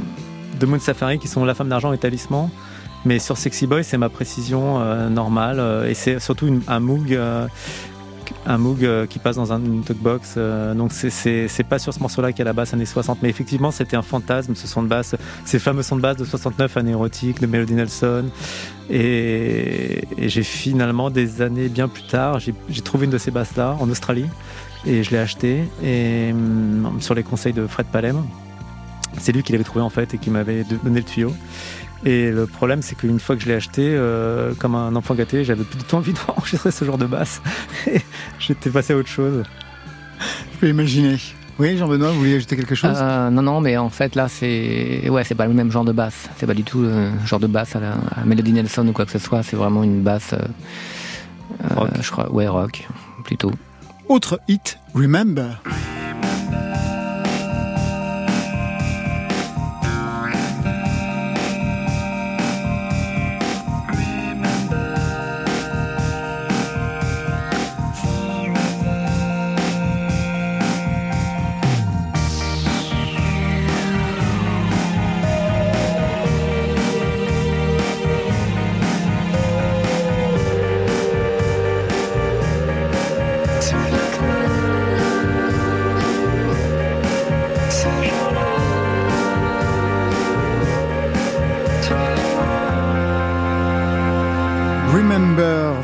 [0.61, 2.49] de Moon Safari qui sont La Femme d'argent et Talisman.
[3.05, 5.59] Mais sur Sexy Boy, c'est ma précision euh, normale.
[5.61, 7.47] euh, et c'est surtout un Moog, euh,
[8.45, 10.37] un Moog qui passe dans un, une talkbox.
[10.77, 13.19] donc c'est- pas sur ce morceau-là qu'il y a la basse années 60.
[13.23, 16.25] Mais effectivement, c'était un fantasme, ce son de basse, ces fameux sons de basse de
[16.25, 18.27] 69, années érotiques, de Melody Nelson.
[18.91, 23.89] Et, j'ai finalement, des années bien plus tard, j'ai trouvé une de ces basses-là en
[23.89, 24.27] Australie.
[24.87, 28.23] Et je l'ai achetée et, hum, sur les conseils de Fred Palem.
[29.19, 31.33] C'est lui qui l'avait trouvé en fait et qui m'avait donné le tuyau.
[32.05, 35.45] Et le problème, c'est qu'une fois que je l'ai acheté, euh, comme un enfant gâté,
[35.45, 37.43] j'avais plus du tout envie d'enregistrer ce genre de basse.
[37.87, 38.01] Et
[38.39, 39.43] J'étais passé à autre chose.
[40.55, 41.17] Je peux imaginer.
[41.59, 42.95] Oui, Jean-Benoît, vous vouliez ajouter quelque chose?
[42.95, 45.91] Euh, non, non, mais en fait là, c'est ouais, c'est pas le même genre de
[45.91, 46.29] basse.
[46.37, 49.05] C'est pas du tout le genre de basse à la à Melody Nelson ou quoi
[49.07, 49.43] que ce soit.
[49.43, 50.39] C'est vraiment une basse, euh,
[51.65, 51.91] euh, Rock.
[52.01, 52.87] je crois, ouais, rock
[53.25, 53.51] plutôt.
[54.09, 55.61] Autre hit, Remember.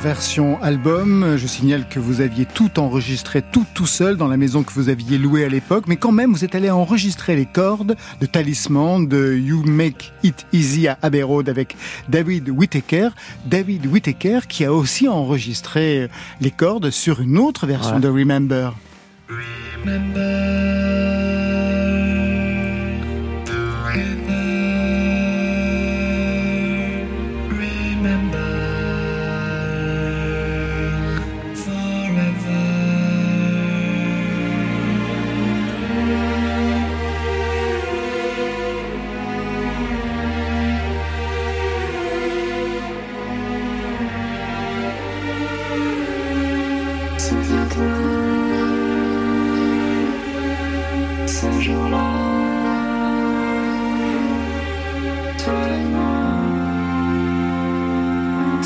[0.05, 1.37] Version album.
[1.37, 4.91] Je signale que vous aviez tout enregistré tout tout seul dans la maison que vous
[4.91, 9.09] aviez louée à l'époque, mais quand même vous êtes allé enregistrer les cordes de Talisman
[9.09, 11.75] de You Make It Easy à Abbey Road avec
[12.09, 13.09] David Whittaker.
[13.47, 16.09] David Whittaker qui a aussi enregistré
[16.41, 18.75] les cordes sur une autre version de Remember.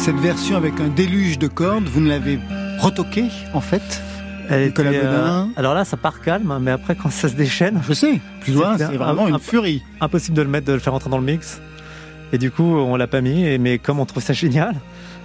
[0.08, 2.38] Cette version avec un déluge de cordes, vous ne l'avez
[2.78, 4.02] retoqué en fait
[4.50, 7.82] Nicolas euh, alors là, ça part calme, mais après, quand ça se déchaîne.
[7.86, 9.82] Je sais, plus loin, c'est vraiment une furie.
[10.00, 11.60] Impossible de le mettre, de le faire entrer dans le mix.
[12.32, 14.76] Et du coup, on l'a pas mis, mais comme on trouve ça génial,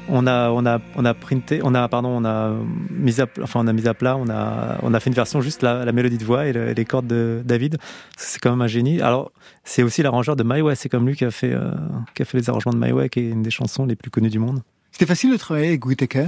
[0.10, 2.52] on a, on a, on a printé, on a, pardon, on a
[2.90, 5.40] mis à, enfin, on a mis à plat, on a, on a fait une version
[5.40, 7.78] juste la, la mélodie de voix et les cordes de David.
[8.18, 9.00] C'est quand même un génie.
[9.00, 9.32] Alors,
[9.64, 10.76] c'est aussi l'arrangeur de My Way.
[10.76, 11.72] C'est comme lui qui a fait, euh,
[12.16, 14.12] qui a fait les arrangements de My Way, qui est une des chansons les plus
[14.12, 14.62] connues du monde.
[14.94, 16.28] C'était facile de travailler avec Whittaker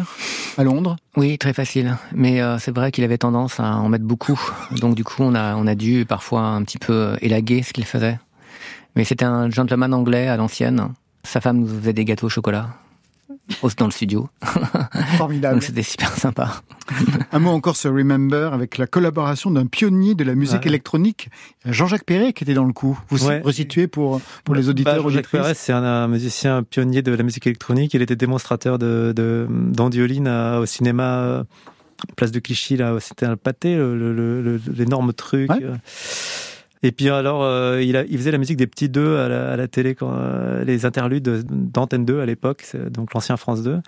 [0.57, 0.97] à Londres?
[1.15, 1.97] Oui, très facile.
[2.15, 4.39] Mais euh, c'est vrai qu'il avait tendance à en mettre beaucoup.
[4.71, 7.85] Donc du coup, on a, on a dû parfois un petit peu élaguer ce qu'il
[7.85, 8.17] faisait.
[8.95, 10.89] Mais c'était un gentleman anglais à l'ancienne.
[11.23, 12.69] Sa femme nous faisait des gâteaux au chocolat
[13.77, 14.29] dans le studio.
[15.17, 15.55] Formidable.
[15.55, 16.61] Donc c'était super sympa.
[17.31, 21.29] Un mot encore sur Remember avec la collaboration d'un pionnier de la musique électronique,
[21.65, 22.99] Jean-Jacques Perret, qui était dans le coup.
[23.09, 23.41] Vous ouais.
[23.41, 27.47] resituez pour, pour les bah, auditeurs Jean-Jacques Perret, c'est un, musicien pionnier de la musique
[27.47, 27.93] électronique.
[27.93, 31.43] Il était démonstrateur de, de d'andioline au cinéma euh,
[32.15, 35.49] Place de Clichy, là, c'était un pâté, l'énorme truc.
[35.49, 35.61] Ouais.
[36.85, 40.63] Et puis alors, euh, il, faisait la musique des petits deux à la, télé, euh,
[40.63, 41.43] les interludes
[41.73, 43.81] d'Antenne 2 à l'époque, donc l'ancien France 2.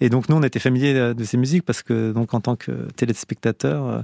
[0.00, 2.72] Et donc nous, on était familiers de ces musiques parce que donc en tant que
[2.96, 4.02] téléspectateur, euh,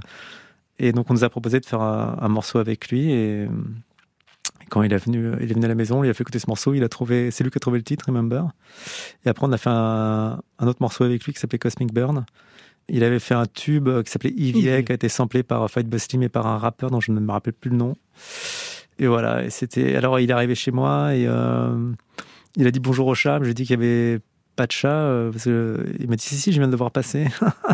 [0.79, 3.11] et donc on nous a proposé de faire un, morceau avec lui.
[3.11, 3.49] Et,
[4.69, 6.47] quand il est venu, il est venu à la maison, il a fait écouter ce
[6.47, 8.45] morceau, il a trouvé, c'est lui qui a trouvé le titre, Remember.
[9.25, 12.25] Et après, on a fait un autre morceau avec lui qui s'appelait Cosmic Burn.
[12.89, 16.17] Il avait fait un tube qui s'appelait EVA, qui a été samplé par Fight Busty,
[16.17, 17.95] mais par un rappeur dont je ne me rappelle plus le nom.
[18.99, 19.95] Et voilà, et c'était.
[19.95, 21.91] Alors, il est arrivé chez moi et euh,
[22.55, 23.39] il a dit bonjour au chat.
[23.43, 24.19] J'ai dit qu'il y avait
[24.57, 26.77] pas de chat euh, parce que il m'a dit si si je viens de le
[26.77, 27.27] voir passer.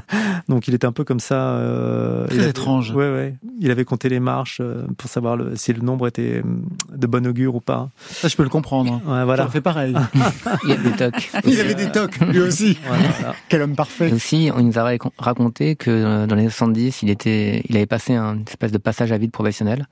[0.50, 2.92] Donc il était un peu comme ça euh, très étrange.
[2.92, 3.36] Ouais ouais.
[3.60, 7.08] Il avait compté les marches euh, pour savoir le, si le nombre était euh, de
[7.08, 7.90] bon augure ou pas.
[8.10, 9.02] Ça je peux le comprendre.
[9.08, 9.48] Ouais, voilà.
[9.48, 9.96] Fait pareil.
[10.64, 11.32] Il y a des tocs.
[11.46, 12.78] Il avait des tocs lui aussi.
[12.86, 13.36] voilà.
[13.50, 14.10] quel homme parfait.
[14.10, 18.14] Et aussi on nous a raconté que dans les 70 il était il avait passé
[18.14, 19.88] un espèce de passage à vide professionnel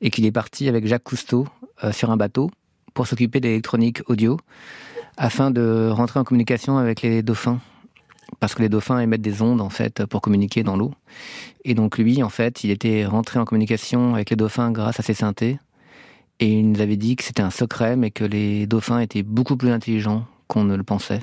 [0.00, 1.46] et qu'il est parti avec Jacques Cousteau
[1.84, 2.50] euh, sur un bateau
[2.94, 4.38] pour s'occuper d'électronique audio
[5.20, 7.60] afin de rentrer en communication avec les dauphins
[8.40, 10.94] parce que les dauphins émettent des ondes en fait pour communiquer dans l'eau.
[11.64, 15.02] Et donc lui, en fait, il était rentré en communication avec les dauphins grâce à
[15.02, 15.58] ses synthés.
[16.38, 19.58] Et il nous avait dit que c'était un secret, mais que les dauphins étaient beaucoup
[19.58, 21.20] plus intelligents qu'on ne le pensait.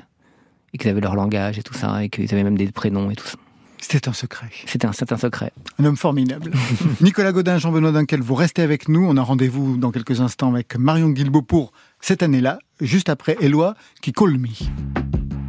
[0.72, 3.16] Et qu'ils avaient leur langage et tout ça, et qu'ils avaient même des prénoms et
[3.16, 3.36] tout ça.
[3.80, 4.46] C'était un secret.
[4.66, 5.52] C'était un, un secret.
[5.78, 6.52] Un homme formidable.
[7.00, 9.04] Nicolas Godin, Jean-Benoît Dunkel, vous restez avec nous.
[9.08, 13.74] On a rendez-vous dans quelques instants avec Marion Guilbault pour cette année-là, juste après Éloi
[14.00, 14.48] qui call me.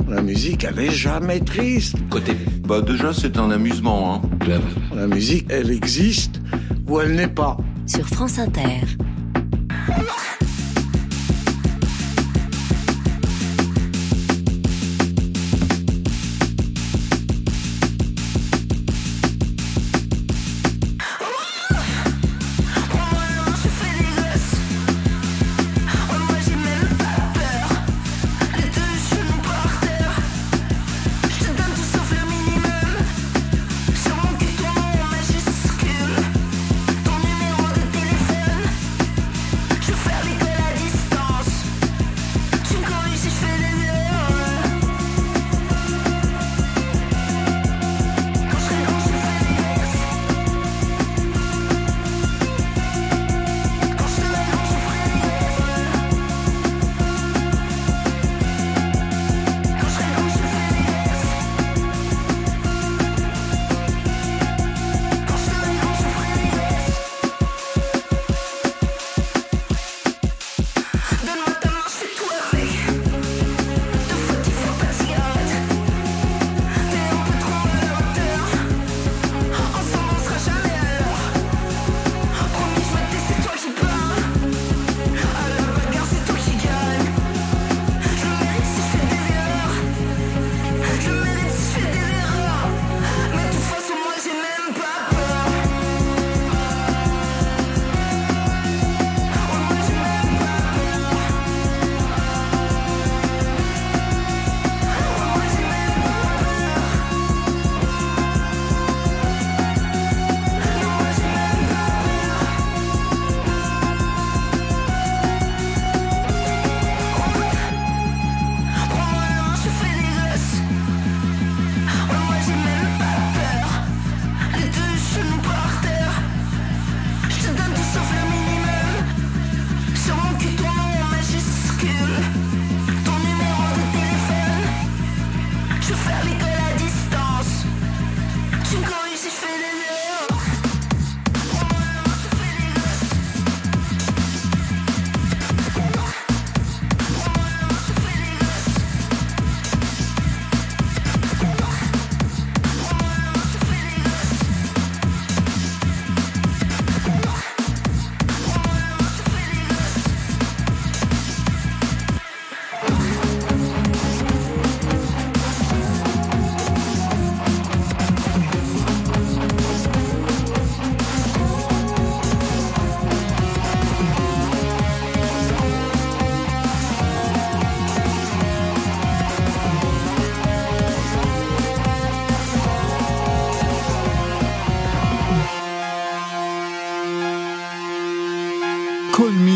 [0.07, 1.95] La musique, elle est jamais triste.
[2.09, 2.35] Côté,
[2.67, 4.15] bah déjà c'est un amusement.
[4.15, 4.21] Hein.
[4.95, 6.41] La musique, elle existe
[6.87, 7.57] ou elle n'est pas?
[7.85, 8.81] Sur France Inter.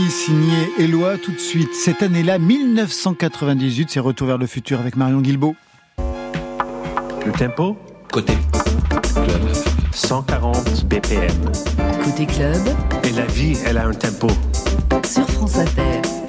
[0.09, 1.73] Signé Eloi tout de suite.
[1.73, 5.55] Cette année-là, 1998, c'est Retour vers le futur avec Marion Guilbeault.
[7.25, 7.77] Le tempo?
[8.11, 8.33] Côté.
[9.91, 11.31] 140 BPM.
[12.03, 12.61] Côté club,
[13.03, 14.27] Et la vie, elle a un tempo.
[15.05, 16.22] sur France Inter.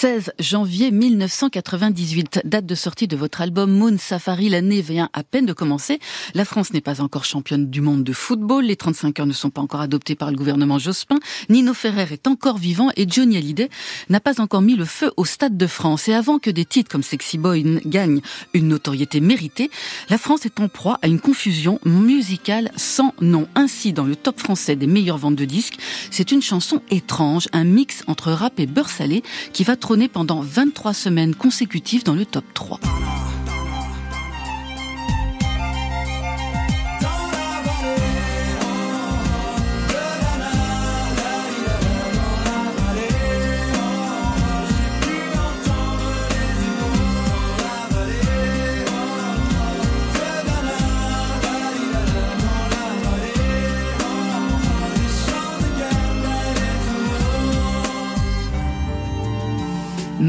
[0.00, 4.48] 16 janvier 1998, date de sortie de votre album Moon Safari.
[4.48, 5.98] L'année vient à peine de commencer.
[6.32, 8.64] La France n'est pas encore championne du monde de football.
[8.64, 11.18] Les 35 heures ne sont pas encore adoptées par le gouvernement Jospin.
[11.50, 13.68] Nino Ferrer est encore vivant et Johnny Hallyday
[14.08, 16.08] n'a pas encore mis le feu au Stade de France.
[16.08, 18.22] Et avant que des titres comme Sexy Boy gagnent
[18.54, 19.70] une notoriété méritée,
[20.08, 23.48] la France est en proie à une confusion musicale sans nom.
[23.54, 25.76] Ainsi, dans le top français des meilleures ventes de disques,
[26.10, 29.22] c'est une chanson étrange, un mix entre rap et beurre salé
[29.52, 29.76] qui va
[30.08, 32.78] pendant 23 semaines consécutives dans le top 3.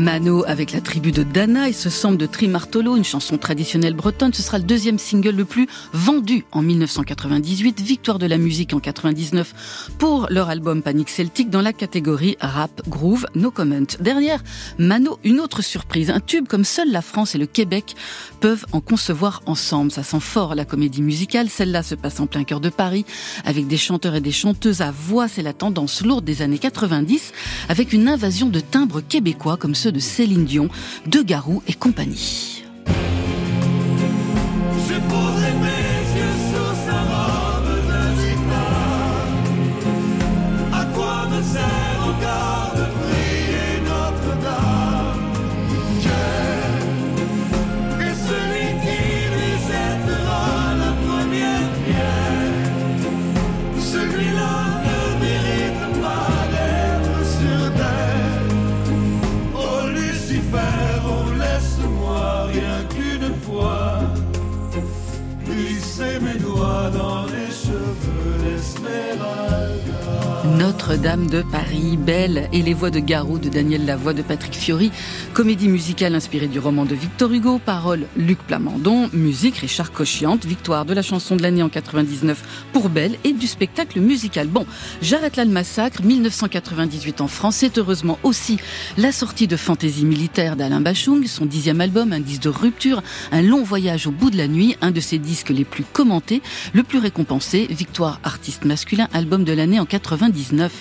[0.01, 4.33] Mano avec la tribu de Dana et ce sample de Trimartolo, une chanson traditionnelle bretonne.
[4.33, 8.79] Ce sera le deuxième single le plus vendu en 1998, victoire de la musique en
[8.79, 13.85] 99 pour leur album Panic Celtic dans la catégorie rap, groove, no comment.
[13.99, 14.43] Derrière
[14.79, 17.95] Mano, une autre surprise, un tube comme seule la France et le Québec
[18.39, 19.91] peuvent en concevoir ensemble.
[19.91, 21.47] Ça sent fort la comédie musicale.
[21.47, 23.05] Celle-là se passe en plein cœur de Paris
[23.45, 25.27] avec des chanteurs et des chanteuses à voix.
[25.27, 27.33] C'est la tendance lourde des années 90
[27.69, 30.69] avec une invasion de timbres québécois comme ceux de Céline Dion,
[31.07, 32.60] De Garou et compagnie.
[70.91, 74.91] Notre-Dame de Paris, Belle et les voix de Garou de Daniel Lavoie de Patrick Fiori,
[75.33, 80.83] comédie musicale inspirée du roman de Victor Hugo, paroles Luc Plamondon, musique Richard Cochiante, victoire
[80.83, 84.49] de la chanson de l'année en 99 pour Belle et du spectacle musical.
[84.49, 84.65] Bon,
[85.01, 88.57] j'arrête là le massacre, 1998 en France, c'est heureusement aussi
[88.97, 93.41] la sortie de Fantaisie militaire d'Alain Bachung, son dixième album, un disque de rupture, un
[93.41, 96.41] long voyage au bout de la nuit, un de ses disques les plus commentés,
[96.73, 100.80] le plus récompensé, victoire artiste masculin, album de l'année en 99.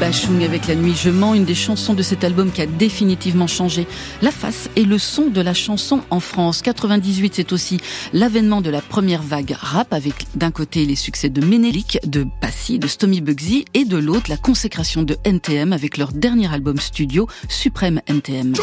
[0.00, 3.46] Bachung avec la nuit je mens, une des chansons de cet album qui a définitivement
[3.46, 3.86] changé
[4.20, 6.60] la face et le son de la chanson en France.
[6.62, 7.80] 98, c'est aussi
[8.12, 12.78] l'avènement de la première vague rap avec d'un côté les succès de Ménélique, de Passy,
[12.78, 17.26] de Stomy Bugsy et de l'autre la consécration de NTM avec leur dernier album studio,
[17.48, 18.54] Suprême NTM.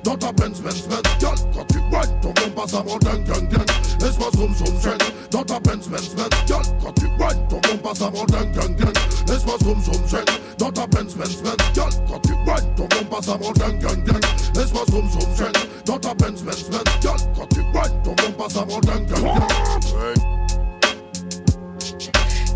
[0.00, 3.48] Dans ta Benz Benz Benz Girl, quand tu whine Ton bon passe avant gang gang
[3.48, 3.66] gang.
[4.00, 4.98] Laisse-moi zoom zoom zen
[5.30, 8.76] Dans ta Benz Benz Benz Girl, quand tu whine Ton bon passe avant gang gang
[8.76, 8.92] gang.
[9.28, 10.24] Laisse-moi zoom zoom zen
[10.58, 14.04] Dans ta Benz Benz Benz Girl, quand tu whine Ton bon passe avant gang gang
[14.04, 14.20] gang.
[14.54, 15.52] Laisse-moi zoom zoom zen
[15.84, 19.22] Dans ta Benz Benz Benz Girl, quand tu whine Ton bon passe avant gang gang
[19.22, 20.49] gang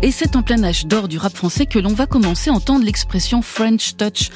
[0.05, 2.85] Et c'est en plein âge d'or du rap français que l'on va commencer à entendre
[2.85, 4.29] l'expression French Touch,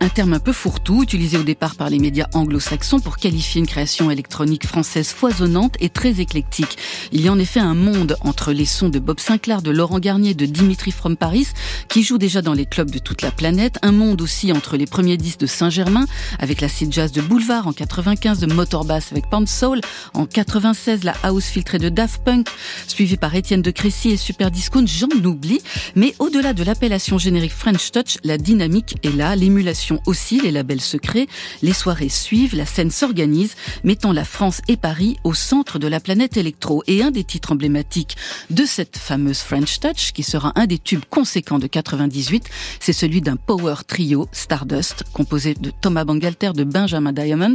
[0.00, 3.66] un terme un peu fourre-tout utilisé au départ par les médias anglo-saxons pour qualifier une
[3.66, 6.78] création électronique française foisonnante et très éclectique.
[7.12, 9.98] Il y a en effet un monde entre les sons de Bob Sinclair, de Laurent
[9.98, 11.48] Garnier, de Dimitri From Paris,
[11.90, 14.86] qui jouent déjà dans les clubs de toute la planète, un monde aussi entre les
[14.86, 16.06] premiers disques de Saint-Germain,
[16.38, 19.82] avec l'acid jazz de Boulevard en 95, de Motorbass avec Pump Soul,
[20.14, 22.48] en 96 la house filtrée de Daft Punk,
[22.86, 25.60] suivi par Étienne de Crécy et Super Discount, Jean oublie.
[25.94, 30.80] Mais au-delà de l'appellation générique French Touch, la dynamique est là, l'émulation aussi, les labels
[30.80, 31.28] se créent,
[31.62, 33.54] les soirées suivent, la scène s'organise,
[33.84, 36.82] mettant la France et Paris au centre de la planète électro.
[36.86, 38.16] Et un des titres emblématiques
[38.50, 42.48] de cette fameuse French Touch, qui sera un des tubes conséquents de 98,
[42.80, 47.54] c'est celui d'un power trio, Stardust, composé de Thomas Bangalter, de Benjamin Diamond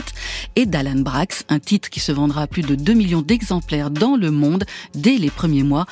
[0.56, 4.16] et d'Alan Brax, un titre qui se vendra à plus de 2 millions d'exemplaires dans
[4.16, 5.86] le monde dès les premiers mois.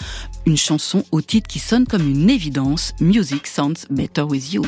[0.45, 4.63] Une chanson au titre qui sonne comme une évidence, Music Sounds Better With You.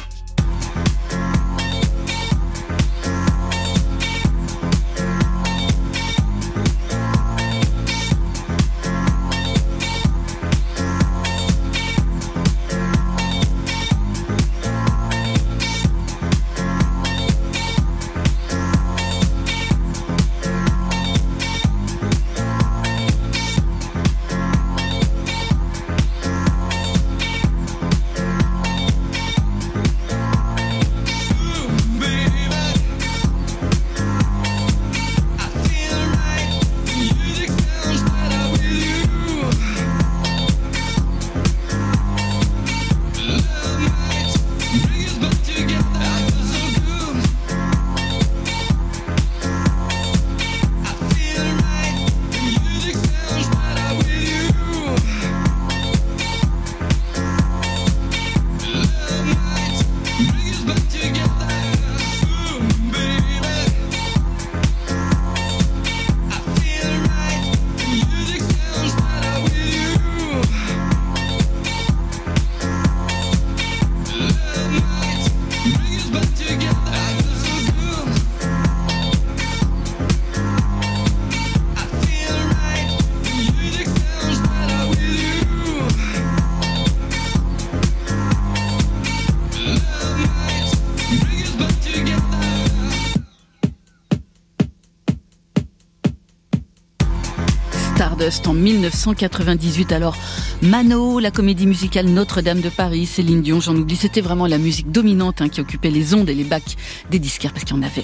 [98.75, 99.91] 1998.
[99.91, 100.17] Alors,
[100.61, 104.91] Mano, la comédie musicale Notre-Dame de Paris, Céline Dion, j'en oublie, c'était vraiment la musique
[104.91, 106.75] dominante hein, qui occupait les ondes et les bacs
[107.09, 108.03] des disquaires, parce qu'il y en avait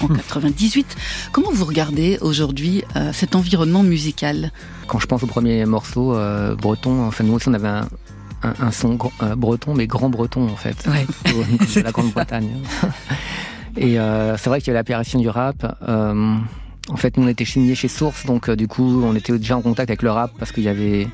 [0.00, 0.86] en, en 98.
[0.86, 1.30] Hmm.
[1.32, 4.52] Comment vous regardez aujourd'hui euh, cet environnement musical?
[4.86, 7.68] Quand je pense au premier morceau euh, breton, enfin nous aussi on avait
[8.42, 11.06] un, son euh, breton, mais grand breton en fait, ouais.
[11.76, 12.50] de la Grande-Bretagne.
[13.76, 15.56] et c'est vrai qu'il y avait l'apparition du rap.
[16.88, 19.56] En fait, nous, on était signés chez Source, donc euh, du coup, on était déjà
[19.56, 21.08] en contact avec le rap parce qu'il y avait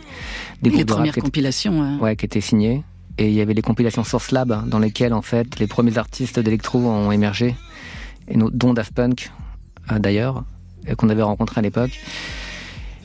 [0.61, 2.15] des les premières compilations, ouais.
[2.17, 2.83] qui étaient signées.
[3.19, 6.39] Et il y avait les compilations Source Lab dans lesquelles, en fait, les premiers artistes
[6.39, 7.55] d'électro ont émergé,
[8.29, 9.31] et dont Daft Punk,
[9.91, 10.45] euh, d'ailleurs,
[10.97, 11.99] qu'on avait rencontré à l'époque.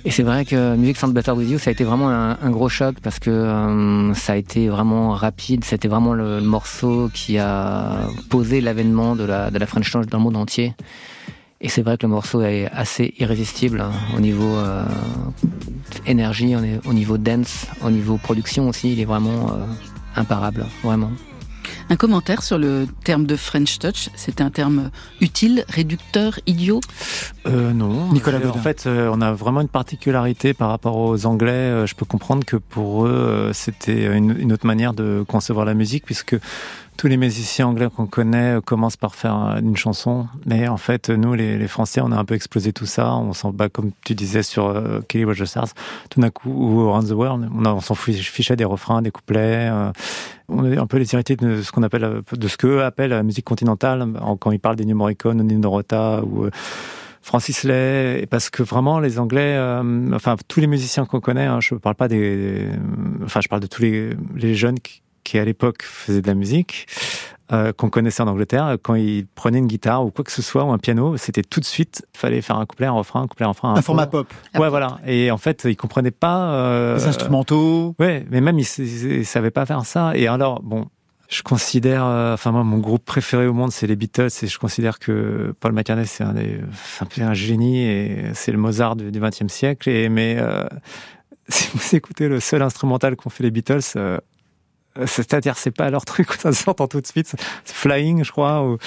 [0.05, 2.69] Et c'est vrai que Music Sound Better With You, ça a été vraiment un, gros
[2.69, 5.65] choc parce que euh, ça a été vraiment rapide.
[5.65, 10.19] C'était vraiment le, morceau qui a posé l'avènement de la, de la French Touch dans
[10.19, 10.73] le monde entier.
[11.59, 14.83] Et c'est vrai que le morceau est assez irrésistible hein, au niveau euh,
[16.05, 18.93] énergie, au niveau dance, au niveau production aussi.
[18.93, 19.65] Il est vraiment euh,
[20.15, 21.11] imparable, vraiment.
[21.89, 24.89] Un commentaire sur le terme de French Touch, c'est un terme
[25.19, 26.81] utile, réducteur, idiot?
[27.47, 28.11] Euh, Non.
[28.11, 31.87] Nicolas En fait, euh, on a vraiment une particularité par rapport aux Anglais.
[31.87, 36.37] Je peux comprendre que pour eux, c'était une, autre manière de concevoir la musique, puisque
[36.97, 41.09] tous les musiciens anglais qu'on connaît euh, commencent par faire une chanson, mais en fait,
[41.09, 43.15] nous, les, Français, on a un peu explosé tout ça.
[43.15, 45.69] On s'en bat, comme tu disais, sur euh, Kelly Roger Stars,
[46.09, 47.49] tout d'un coup, ou Around the World.
[47.53, 49.69] On, s'en fichait des refrains, des couplets.
[49.69, 49.91] Euh,
[50.49, 53.23] on est un peu les héritiers de ce qu'on appelle, de ce qu'eux appellent la
[53.23, 54.07] musique continentale,
[54.39, 56.47] quand ils parlent des New Morricone, Nino Rota ou
[57.21, 59.59] Francis Lay, parce que vraiment les Anglais,
[60.13, 62.69] enfin tous les musiciens qu'on connaît, hein, je parle pas des,
[63.25, 66.33] enfin je parle de tous les, les jeunes qui, qui à l'époque faisait de la
[66.33, 66.87] musique,
[67.51, 70.63] euh, qu'on connaissait en Angleterre, quand il prenait une guitare ou quoi que ce soit,
[70.63, 73.45] ou un piano, c'était tout de suite, fallait faire un couplet, un refrain, un couplet,
[73.45, 73.73] un refrain.
[73.73, 74.27] Un, format pop.
[74.57, 74.99] Ouais, voilà.
[75.05, 76.51] Et en fait, il comprenait pas...
[76.51, 77.93] Euh, Les instrumentaux.
[77.99, 80.15] Ouais, mais même, il, il, savait pas faire ça.
[80.15, 80.87] Et alors, bon,
[81.27, 84.57] je considère, euh, enfin moi, mon groupe préféré au monde, c'est les Beatles, et je
[84.57, 86.35] considère que Paul McCartney, c'est un,
[87.19, 89.89] un, génie, et c'est le Mozart du XXe siècle.
[89.89, 90.37] Et mais
[91.49, 94.19] si vous écoutez le seul instrumental qu'ont fait les Beatles,
[95.05, 97.35] c'est-à-dire c'est pas leur truc, ça s'entend tout de suite.
[97.65, 98.77] C'est Flying, je crois.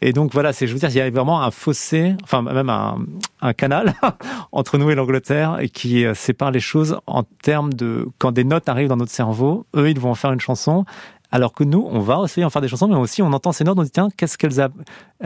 [0.00, 2.70] Et donc voilà, c'est, je veux dire, il y a vraiment un fossé, enfin même
[2.70, 3.94] un, canal
[4.52, 8.44] entre nous et l'Angleterre et qui euh, sépare les choses en termes de quand des
[8.44, 10.84] notes arrivent dans notre cerveau, eux ils vont en faire une chanson.
[11.32, 13.64] Alors que nous, on va essayer en faire des chansons, mais aussi on entend ces
[13.64, 14.68] notes, on dit tiens, qu'est-ce qu'elles a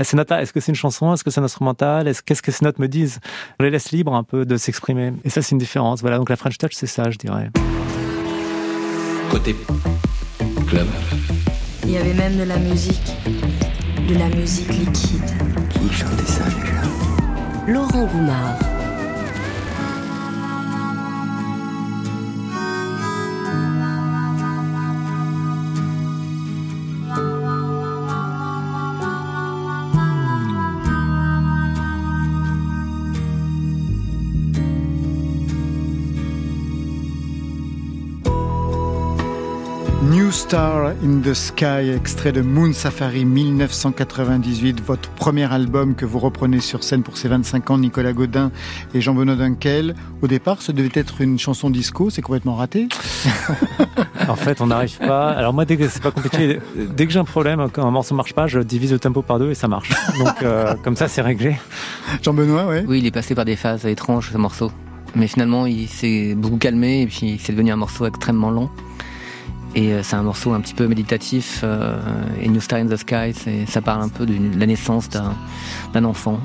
[0.03, 2.51] Ces notes-là, est-ce que c'est une chanson Est-ce que c'est un instrumental est Qu'est-ce que
[2.51, 3.21] ces notes me disent?
[3.59, 5.13] On les laisse libres un peu de s'exprimer.
[5.25, 6.01] Et ça, c'est une différence.
[6.01, 7.51] Voilà, donc la French Touch, c'est ça, je dirais.
[9.31, 9.55] côté
[10.71, 10.87] club.
[11.85, 13.17] Il y avait même de la musique,
[14.09, 15.21] de la musique liquide.
[15.69, 18.70] Qui chantait ça déjà Laurent Goumard.
[40.31, 46.21] New Star in the Sky, extrait de Moon Safari 1998, votre premier album que vous
[46.21, 48.53] reprenez sur scène pour ses 25 ans, Nicolas Godin
[48.95, 49.97] et Jean-Benoît Dunkel.
[50.23, 52.89] Au départ, ce devait être une chanson disco, c'est complètement raté.
[54.29, 55.31] en fait, on n'arrive pas.
[55.31, 58.15] Alors moi, dès que c'est pas compliqué, dès que j'ai un problème, quand un morceau
[58.15, 59.91] marche pas, je divise le tempo par deux et ça marche.
[60.17, 61.57] Donc euh, comme ça, c'est réglé.
[62.23, 62.85] Jean-Benoît, ouais.
[62.87, 64.71] Oui, il est passé par des phases étranges ce morceau,
[65.17, 68.71] mais finalement, il s'est beaucoup calmé et puis c'est devenu un morceau extrêmement long.
[69.75, 71.61] Et euh, c'est un morceau un petit peu méditatif.
[71.63, 71.99] Euh,
[72.41, 73.33] et New Star in the Sky,
[73.69, 76.41] ça parle un peu de la naissance d'un enfant.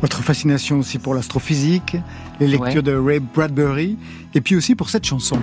[0.00, 1.96] Votre fascination aussi pour l'astrophysique,
[2.40, 2.82] les lectures Ouais.
[2.82, 3.98] de Ray Bradbury,
[4.34, 5.38] et puis aussi pour cette chanson.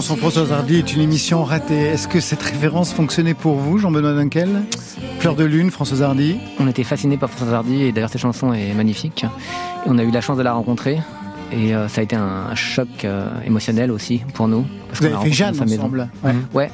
[0.00, 1.78] Sans François Hardy est une émission ratée.
[1.80, 4.62] Est-ce que cette référence fonctionnait pour vous, Jean-Benoît Dunkel?
[5.18, 8.52] Fleur de Lune, François Hardy On était fascinés par François Hardy et d'ailleurs cette chanson
[8.52, 9.24] est magnifique.
[9.24, 10.98] Et on a eu la chance de la rencontrer.
[11.52, 14.64] Et euh, ça a été un, un choc euh, émotionnel aussi pour nous.
[14.88, 15.82] parce Vous avez fait Jeanne dans sa maison.
[15.82, 16.08] ensemble.
[16.24, 16.32] Ouais.
[16.54, 16.70] Ouais.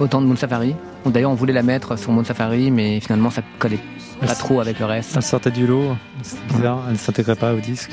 [0.00, 0.74] Autant de Moon Safari.
[1.06, 3.78] D'ailleurs, on voulait la mettre sur Moon Safari, mais finalement, ça collait
[4.20, 5.12] pas trop avec le reste.
[5.16, 7.90] Elle sortait du lot, c'est bizarre, elle ne s'intégrait pas au disque.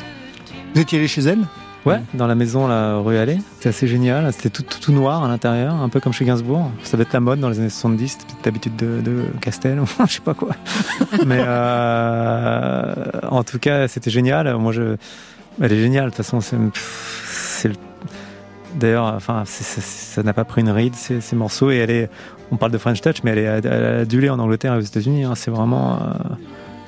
[0.73, 1.39] Vous étiez allé chez elle?
[1.85, 3.37] Ouais, dans la maison, la rue Allée.
[3.55, 4.33] C'était assez génial.
[4.33, 6.71] C'était tout, tout, tout noir à l'intérieur, un peu comme chez Gainsbourg.
[6.83, 9.79] Ça devait être la mode dans les années 70, c'était peut-être l'habitude de, de Castel,
[9.79, 10.49] ou je sais pas quoi.
[11.27, 12.93] Mais euh,
[13.29, 14.55] en tout cas, c'était génial.
[14.57, 14.95] Moi, je,
[15.61, 16.05] elle est géniale.
[16.05, 16.57] De toute façon, c'est,
[17.67, 17.75] le-
[18.75, 22.09] D'ailleurs, enfin, ça n'a pas pris une ride ces, ces morceaux et elle est.
[22.51, 24.81] On parle de French Touch, mais elle est, elle est adulée en Angleterre et aux
[24.81, 25.23] États-Unis.
[25.23, 25.33] hein.
[25.35, 25.97] C'est vraiment, euh,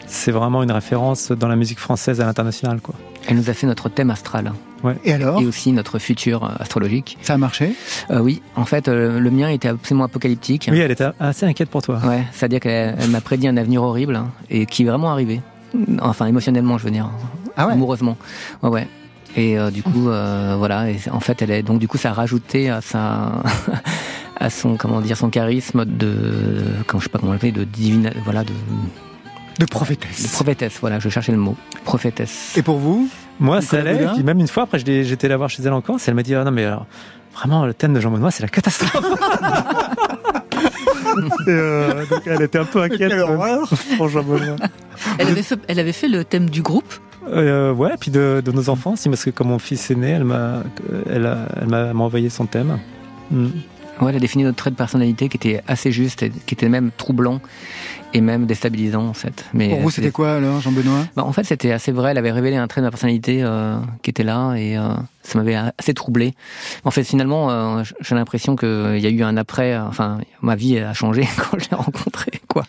[0.06, 2.96] c'est vraiment une référence dans la musique française à l'international, quoi.
[3.28, 4.52] Elle nous a fait notre thème astral.
[4.84, 4.96] Ouais.
[5.04, 7.18] Et alors Et aussi notre futur euh, astrologique.
[7.22, 7.74] Ça a marché
[8.12, 10.70] Euh, oui, en fait, euh, le mien était absolument apocalyptique.
[10.72, 12.00] Oui, elle était assez inquiète pour toi.
[12.06, 15.42] Ouais, c'est-à-dire qu'elle elle m'a prédit un avenir horrible hein, et qui est vraiment arrivé.
[16.02, 17.10] Enfin, émotionnellement, je veux dire.
[17.56, 18.18] Ah ouais Amoureusement.
[18.64, 18.88] Ouais, ouais.
[19.36, 20.90] Et euh, du coup, euh, voilà.
[20.90, 23.44] Et en fait, elle est donc du coup, ça a rajouté à sa,
[24.40, 28.12] à son comment dire, son charisme de, comment je sais pas comment l'appeler, de divine,
[28.24, 28.54] voilà, de,
[29.60, 30.24] De prophétesse.
[30.24, 30.78] de prophétesse.
[30.82, 32.54] Voilà, je cherchais le mot, prophétesse.
[32.58, 33.10] Et pour vous
[33.40, 34.04] Moi, ça allait.
[34.04, 35.98] Et puis même une fois, après, j'étais la voir chez elle encore.
[36.06, 36.86] Elle m'a dit ah, non, mais alors,
[37.36, 38.96] vraiment, le thème de Jean Benoît, c'est la catastrophe.
[41.48, 44.56] Et, euh, donc, elle était un peu inquiète Quelle euh, horreur pour Jean Benoît.
[45.18, 46.94] Elle avait, fait, elle avait fait le thème du groupe.
[47.30, 50.12] Euh, ouais, puis de, de nos enfants aussi, parce que comme mon fils est né,
[50.12, 50.64] elle m'a,
[51.10, 52.78] elle, a- elle m'a m'a envoyé son thème.
[53.32, 53.48] Mm.
[54.00, 56.70] Ouais, elle a défini notre trait de personnalité qui était assez juste, et qui était
[56.70, 57.42] même troublant
[58.14, 59.46] et même déstabilisant en fait.
[59.54, 61.06] Mais Pour vous, c'était quoi alors, Jean-Benoît?
[61.16, 62.12] Bah, en fait, c'était assez vrai.
[62.12, 64.94] Elle avait révélé un trait de ma personnalité euh, qui était là et euh,
[65.24, 66.34] ça m'avait assez troublé.
[66.86, 69.74] En fait, finalement, euh, j'ai l'impression qu'il y a eu un après.
[69.74, 72.64] euh, Enfin, ma vie a changé quand je l'ai rencontrée, quoi.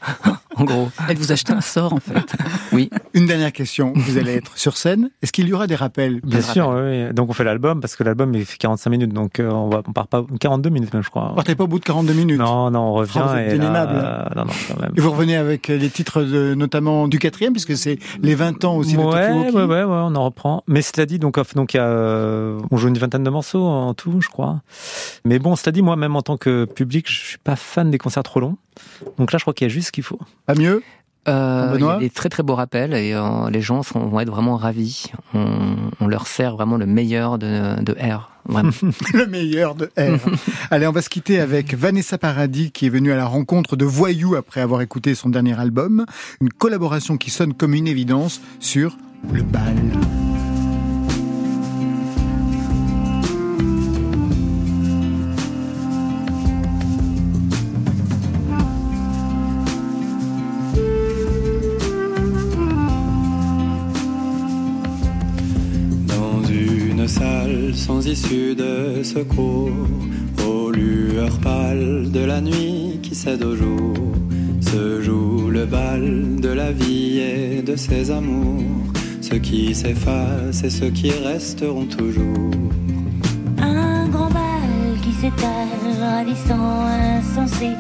[0.58, 0.88] En gros.
[1.08, 2.34] Elle vous a acheté un sort, en fait.
[2.72, 2.90] Oui.
[3.14, 3.92] Une dernière question.
[3.96, 5.10] Vous allez être sur scène.
[5.22, 7.04] Est-ce qu'il y aura des rappels Bien sûr, oui.
[7.06, 7.14] oui.
[7.14, 9.82] Donc on fait l'album parce que l'album il fait 45 minutes, donc euh, on va,
[9.88, 11.28] on part pas 42 minutes même, je crois.
[11.30, 13.54] Vous partez pas au bout de 42 minutes Non, non, on revient Oh, vous êtes
[13.54, 13.94] et là- aimable.
[14.36, 14.92] non, non, quand même.
[14.96, 18.76] Et vous revenez avec les titres de, notamment du quatrième, puisque c'est les 20 ans
[18.76, 20.62] aussi ouais, ouais, ouais, ouais, on en reprend.
[20.66, 23.30] Mais cela dit, donc, off, donc il y a, euh, on joue une vingtaine de
[23.30, 24.60] morceaux en tout, je crois.
[25.24, 27.98] Mais bon, cela dit, moi, même en tant que public, je suis pas fan des
[27.98, 28.56] concerts trop longs.
[29.18, 30.18] Donc là, je crois qu'il y a juste ce qu'il faut.
[30.46, 30.82] Pas mieux?
[31.28, 34.20] Euh, il y a des très très beaux rappels et euh, les gens sont, vont
[34.20, 35.06] être vraiment ravis.
[35.34, 38.30] On, on leur sert vraiment le meilleur de, de R.
[38.46, 38.70] Vraiment.
[39.12, 40.18] Le meilleur de R.
[40.70, 43.84] Allez, on va se quitter avec Vanessa Paradis qui est venue à la rencontre de
[43.84, 46.06] Voyou après avoir écouté son dernier album.
[46.40, 48.96] Une collaboration qui sonne comme une évidence sur
[49.30, 49.76] le bal.
[67.78, 69.70] Sans issue de secours,
[70.46, 73.94] aux lueurs pâles de la nuit qui cède au jour,
[74.60, 78.64] se joue le bal de la vie et de ses amours,
[79.20, 82.50] ceux qui s'effacent et ceux qui resteront toujours.
[83.58, 86.84] Un grand bal qui s'étale, ravissant,
[87.16, 87.70] insensé,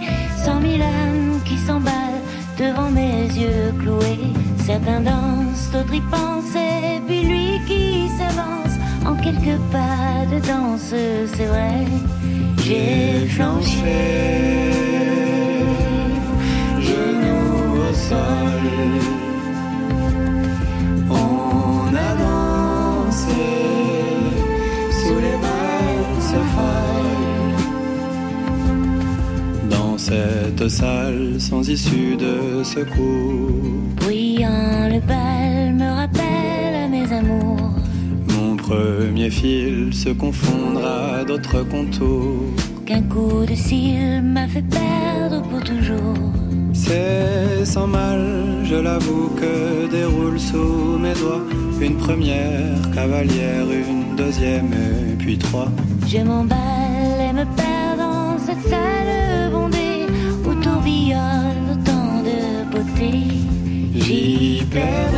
[0.44, 2.22] cent mille âmes qui s'emballent
[2.56, 4.32] devant mes yeux cloués.
[4.64, 8.67] Certains dansent, d'autres y pensent, et puis lui qui s'avance
[9.08, 10.94] en quelques pas de danse,
[11.34, 11.84] c'est vrai.
[12.64, 14.00] J'ai flanché,
[16.88, 18.64] genoux au sol.
[21.10, 23.46] On a dansé
[25.00, 27.56] sous les valses folles.
[29.70, 33.97] Dans cette salle sans issue de secours.
[39.28, 42.54] Premier fil se confondra d'autres contours.
[42.86, 46.32] Qu'un coup de cils m'a fait perdre pour toujours.
[46.72, 51.44] C'est sans mal, je l'avoue, que déroule sous mes doigts
[51.80, 55.68] une première cavalière, une deuxième et puis trois.
[56.06, 60.06] Je m'emballe et me perds dans cette salle bondée
[60.46, 62.38] où tourbillonne autant de
[62.72, 63.12] beauté.
[63.94, 65.17] J'y perdrai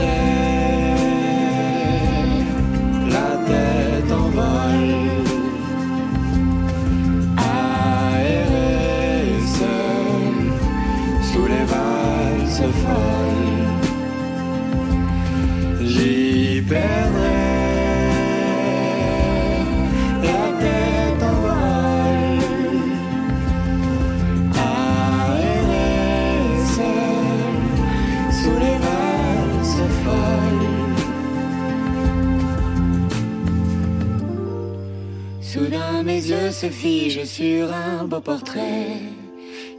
[36.20, 39.00] mes yeux se figent sur un beau portrait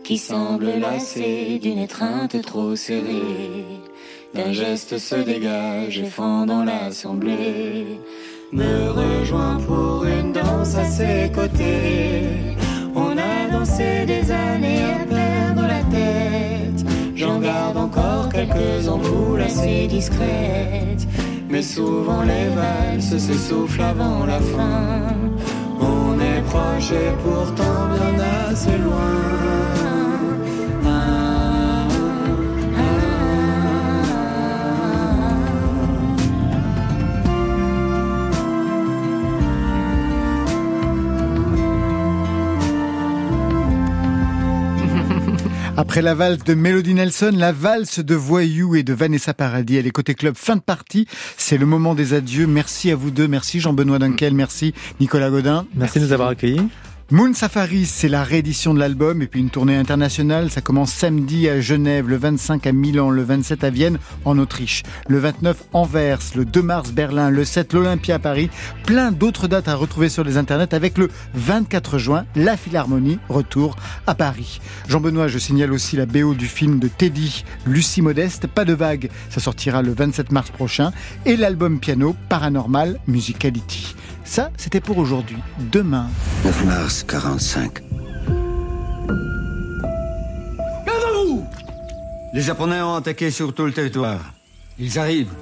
[0.03, 3.65] qui semble lassé d'une étreinte trop serrée.
[4.33, 7.85] D'un geste se dégage et fend dans l'assemblée.
[8.51, 12.23] Me rejoint pour une danse à ses côtés.
[12.95, 16.85] On a dansé des années à perdre la tête.
[17.15, 21.07] J'en garde encore quelques ampoules assez discrètes.
[21.49, 25.30] Mais souvent les valses s'essoufflent avant la fin.
[26.89, 28.19] Et pourtant bien
[28.49, 29.80] assez loin.
[45.91, 49.75] Après la valse de Melody Nelson, la valse de Voyou et de Vanessa Paradis.
[49.75, 51.05] Elle est côté club, fin de partie.
[51.35, 52.47] C'est le moment des adieux.
[52.47, 53.27] Merci à vous deux.
[53.27, 54.33] Merci Jean-Benoît Dunkel.
[54.33, 55.65] Merci Nicolas Godin.
[55.75, 56.61] Merci de nous avoir accueillis.
[57.13, 60.49] Moon Safari, c'est la réédition de l'album et puis une tournée internationale.
[60.49, 64.83] Ça commence samedi à Genève, le 25 à Milan, le 27 à Vienne, en Autriche,
[65.09, 68.49] le 29 Anvers, le 2 mars Berlin, le 7 l'Olympia à Paris.
[68.85, 73.75] Plein d'autres dates à retrouver sur les internets avec le 24 juin, la Philharmonie, retour
[74.07, 74.61] à Paris.
[74.87, 79.09] Jean-Benoît, je signale aussi la BO du film de Teddy, Lucie Modeste, Pas de vague.
[79.29, 80.93] Ça sortira le 27 mars prochain.
[81.25, 83.95] Et l'album piano Paranormal Musicality.
[84.31, 85.35] Ça, c'était pour aujourd'hui.
[85.73, 86.07] Demain.
[86.45, 87.81] 9 mars 45.
[90.85, 91.45] Qu'avez-vous
[92.33, 94.21] Les Japonais ont attaqué sur tout le territoire.
[94.79, 95.33] Ils arrivent.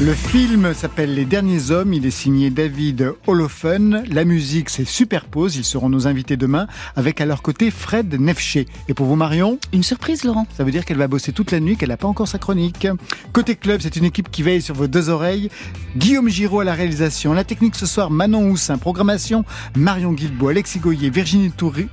[0.00, 4.04] Le film s'appelle Les Derniers Hommes, il est signé David Holofen.
[4.08, 8.66] La musique, c'est Superpose, ils seront nos invités demain, avec à leur côté Fred Nefché.
[8.86, 9.58] Et pour vous Marion?
[9.72, 10.46] Une surprise Laurent.
[10.56, 12.86] Ça veut dire qu'elle va bosser toute la nuit, qu'elle n'a pas encore sa chronique.
[13.32, 15.50] Côté club, c'est une équipe qui veille sur vos deux oreilles.
[15.96, 19.44] Guillaume Giraud à la réalisation, la technique ce soir, Manon Houssin, programmation,
[19.76, 21.88] Marion Guilbeault, Alexis Goyer, Virginie Toury,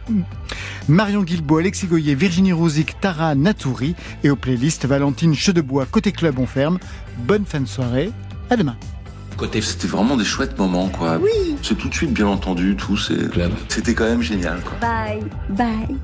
[0.87, 5.87] Marion Guilbeault, Alexis Goyer, Virginie Rouzic, Tara Natouri et aux playlists Valentine Chedebois.
[5.87, 6.77] Côté club, on ferme.
[7.17, 8.11] Bonne fin de soirée.
[8.49, 8.75] À demain.
[9.37, 11.17] Côté, c'était vraiment des chouettes moments, quoi.
[11.17, 11.55] Oui.
[11.61, 12.97] C'est tout de suite bien entendu, tout.
[12.97, 14.77] C'était quand même génial, quoi.
[14.79, 15.23] Bye.
[15.49, 15.97] Bye.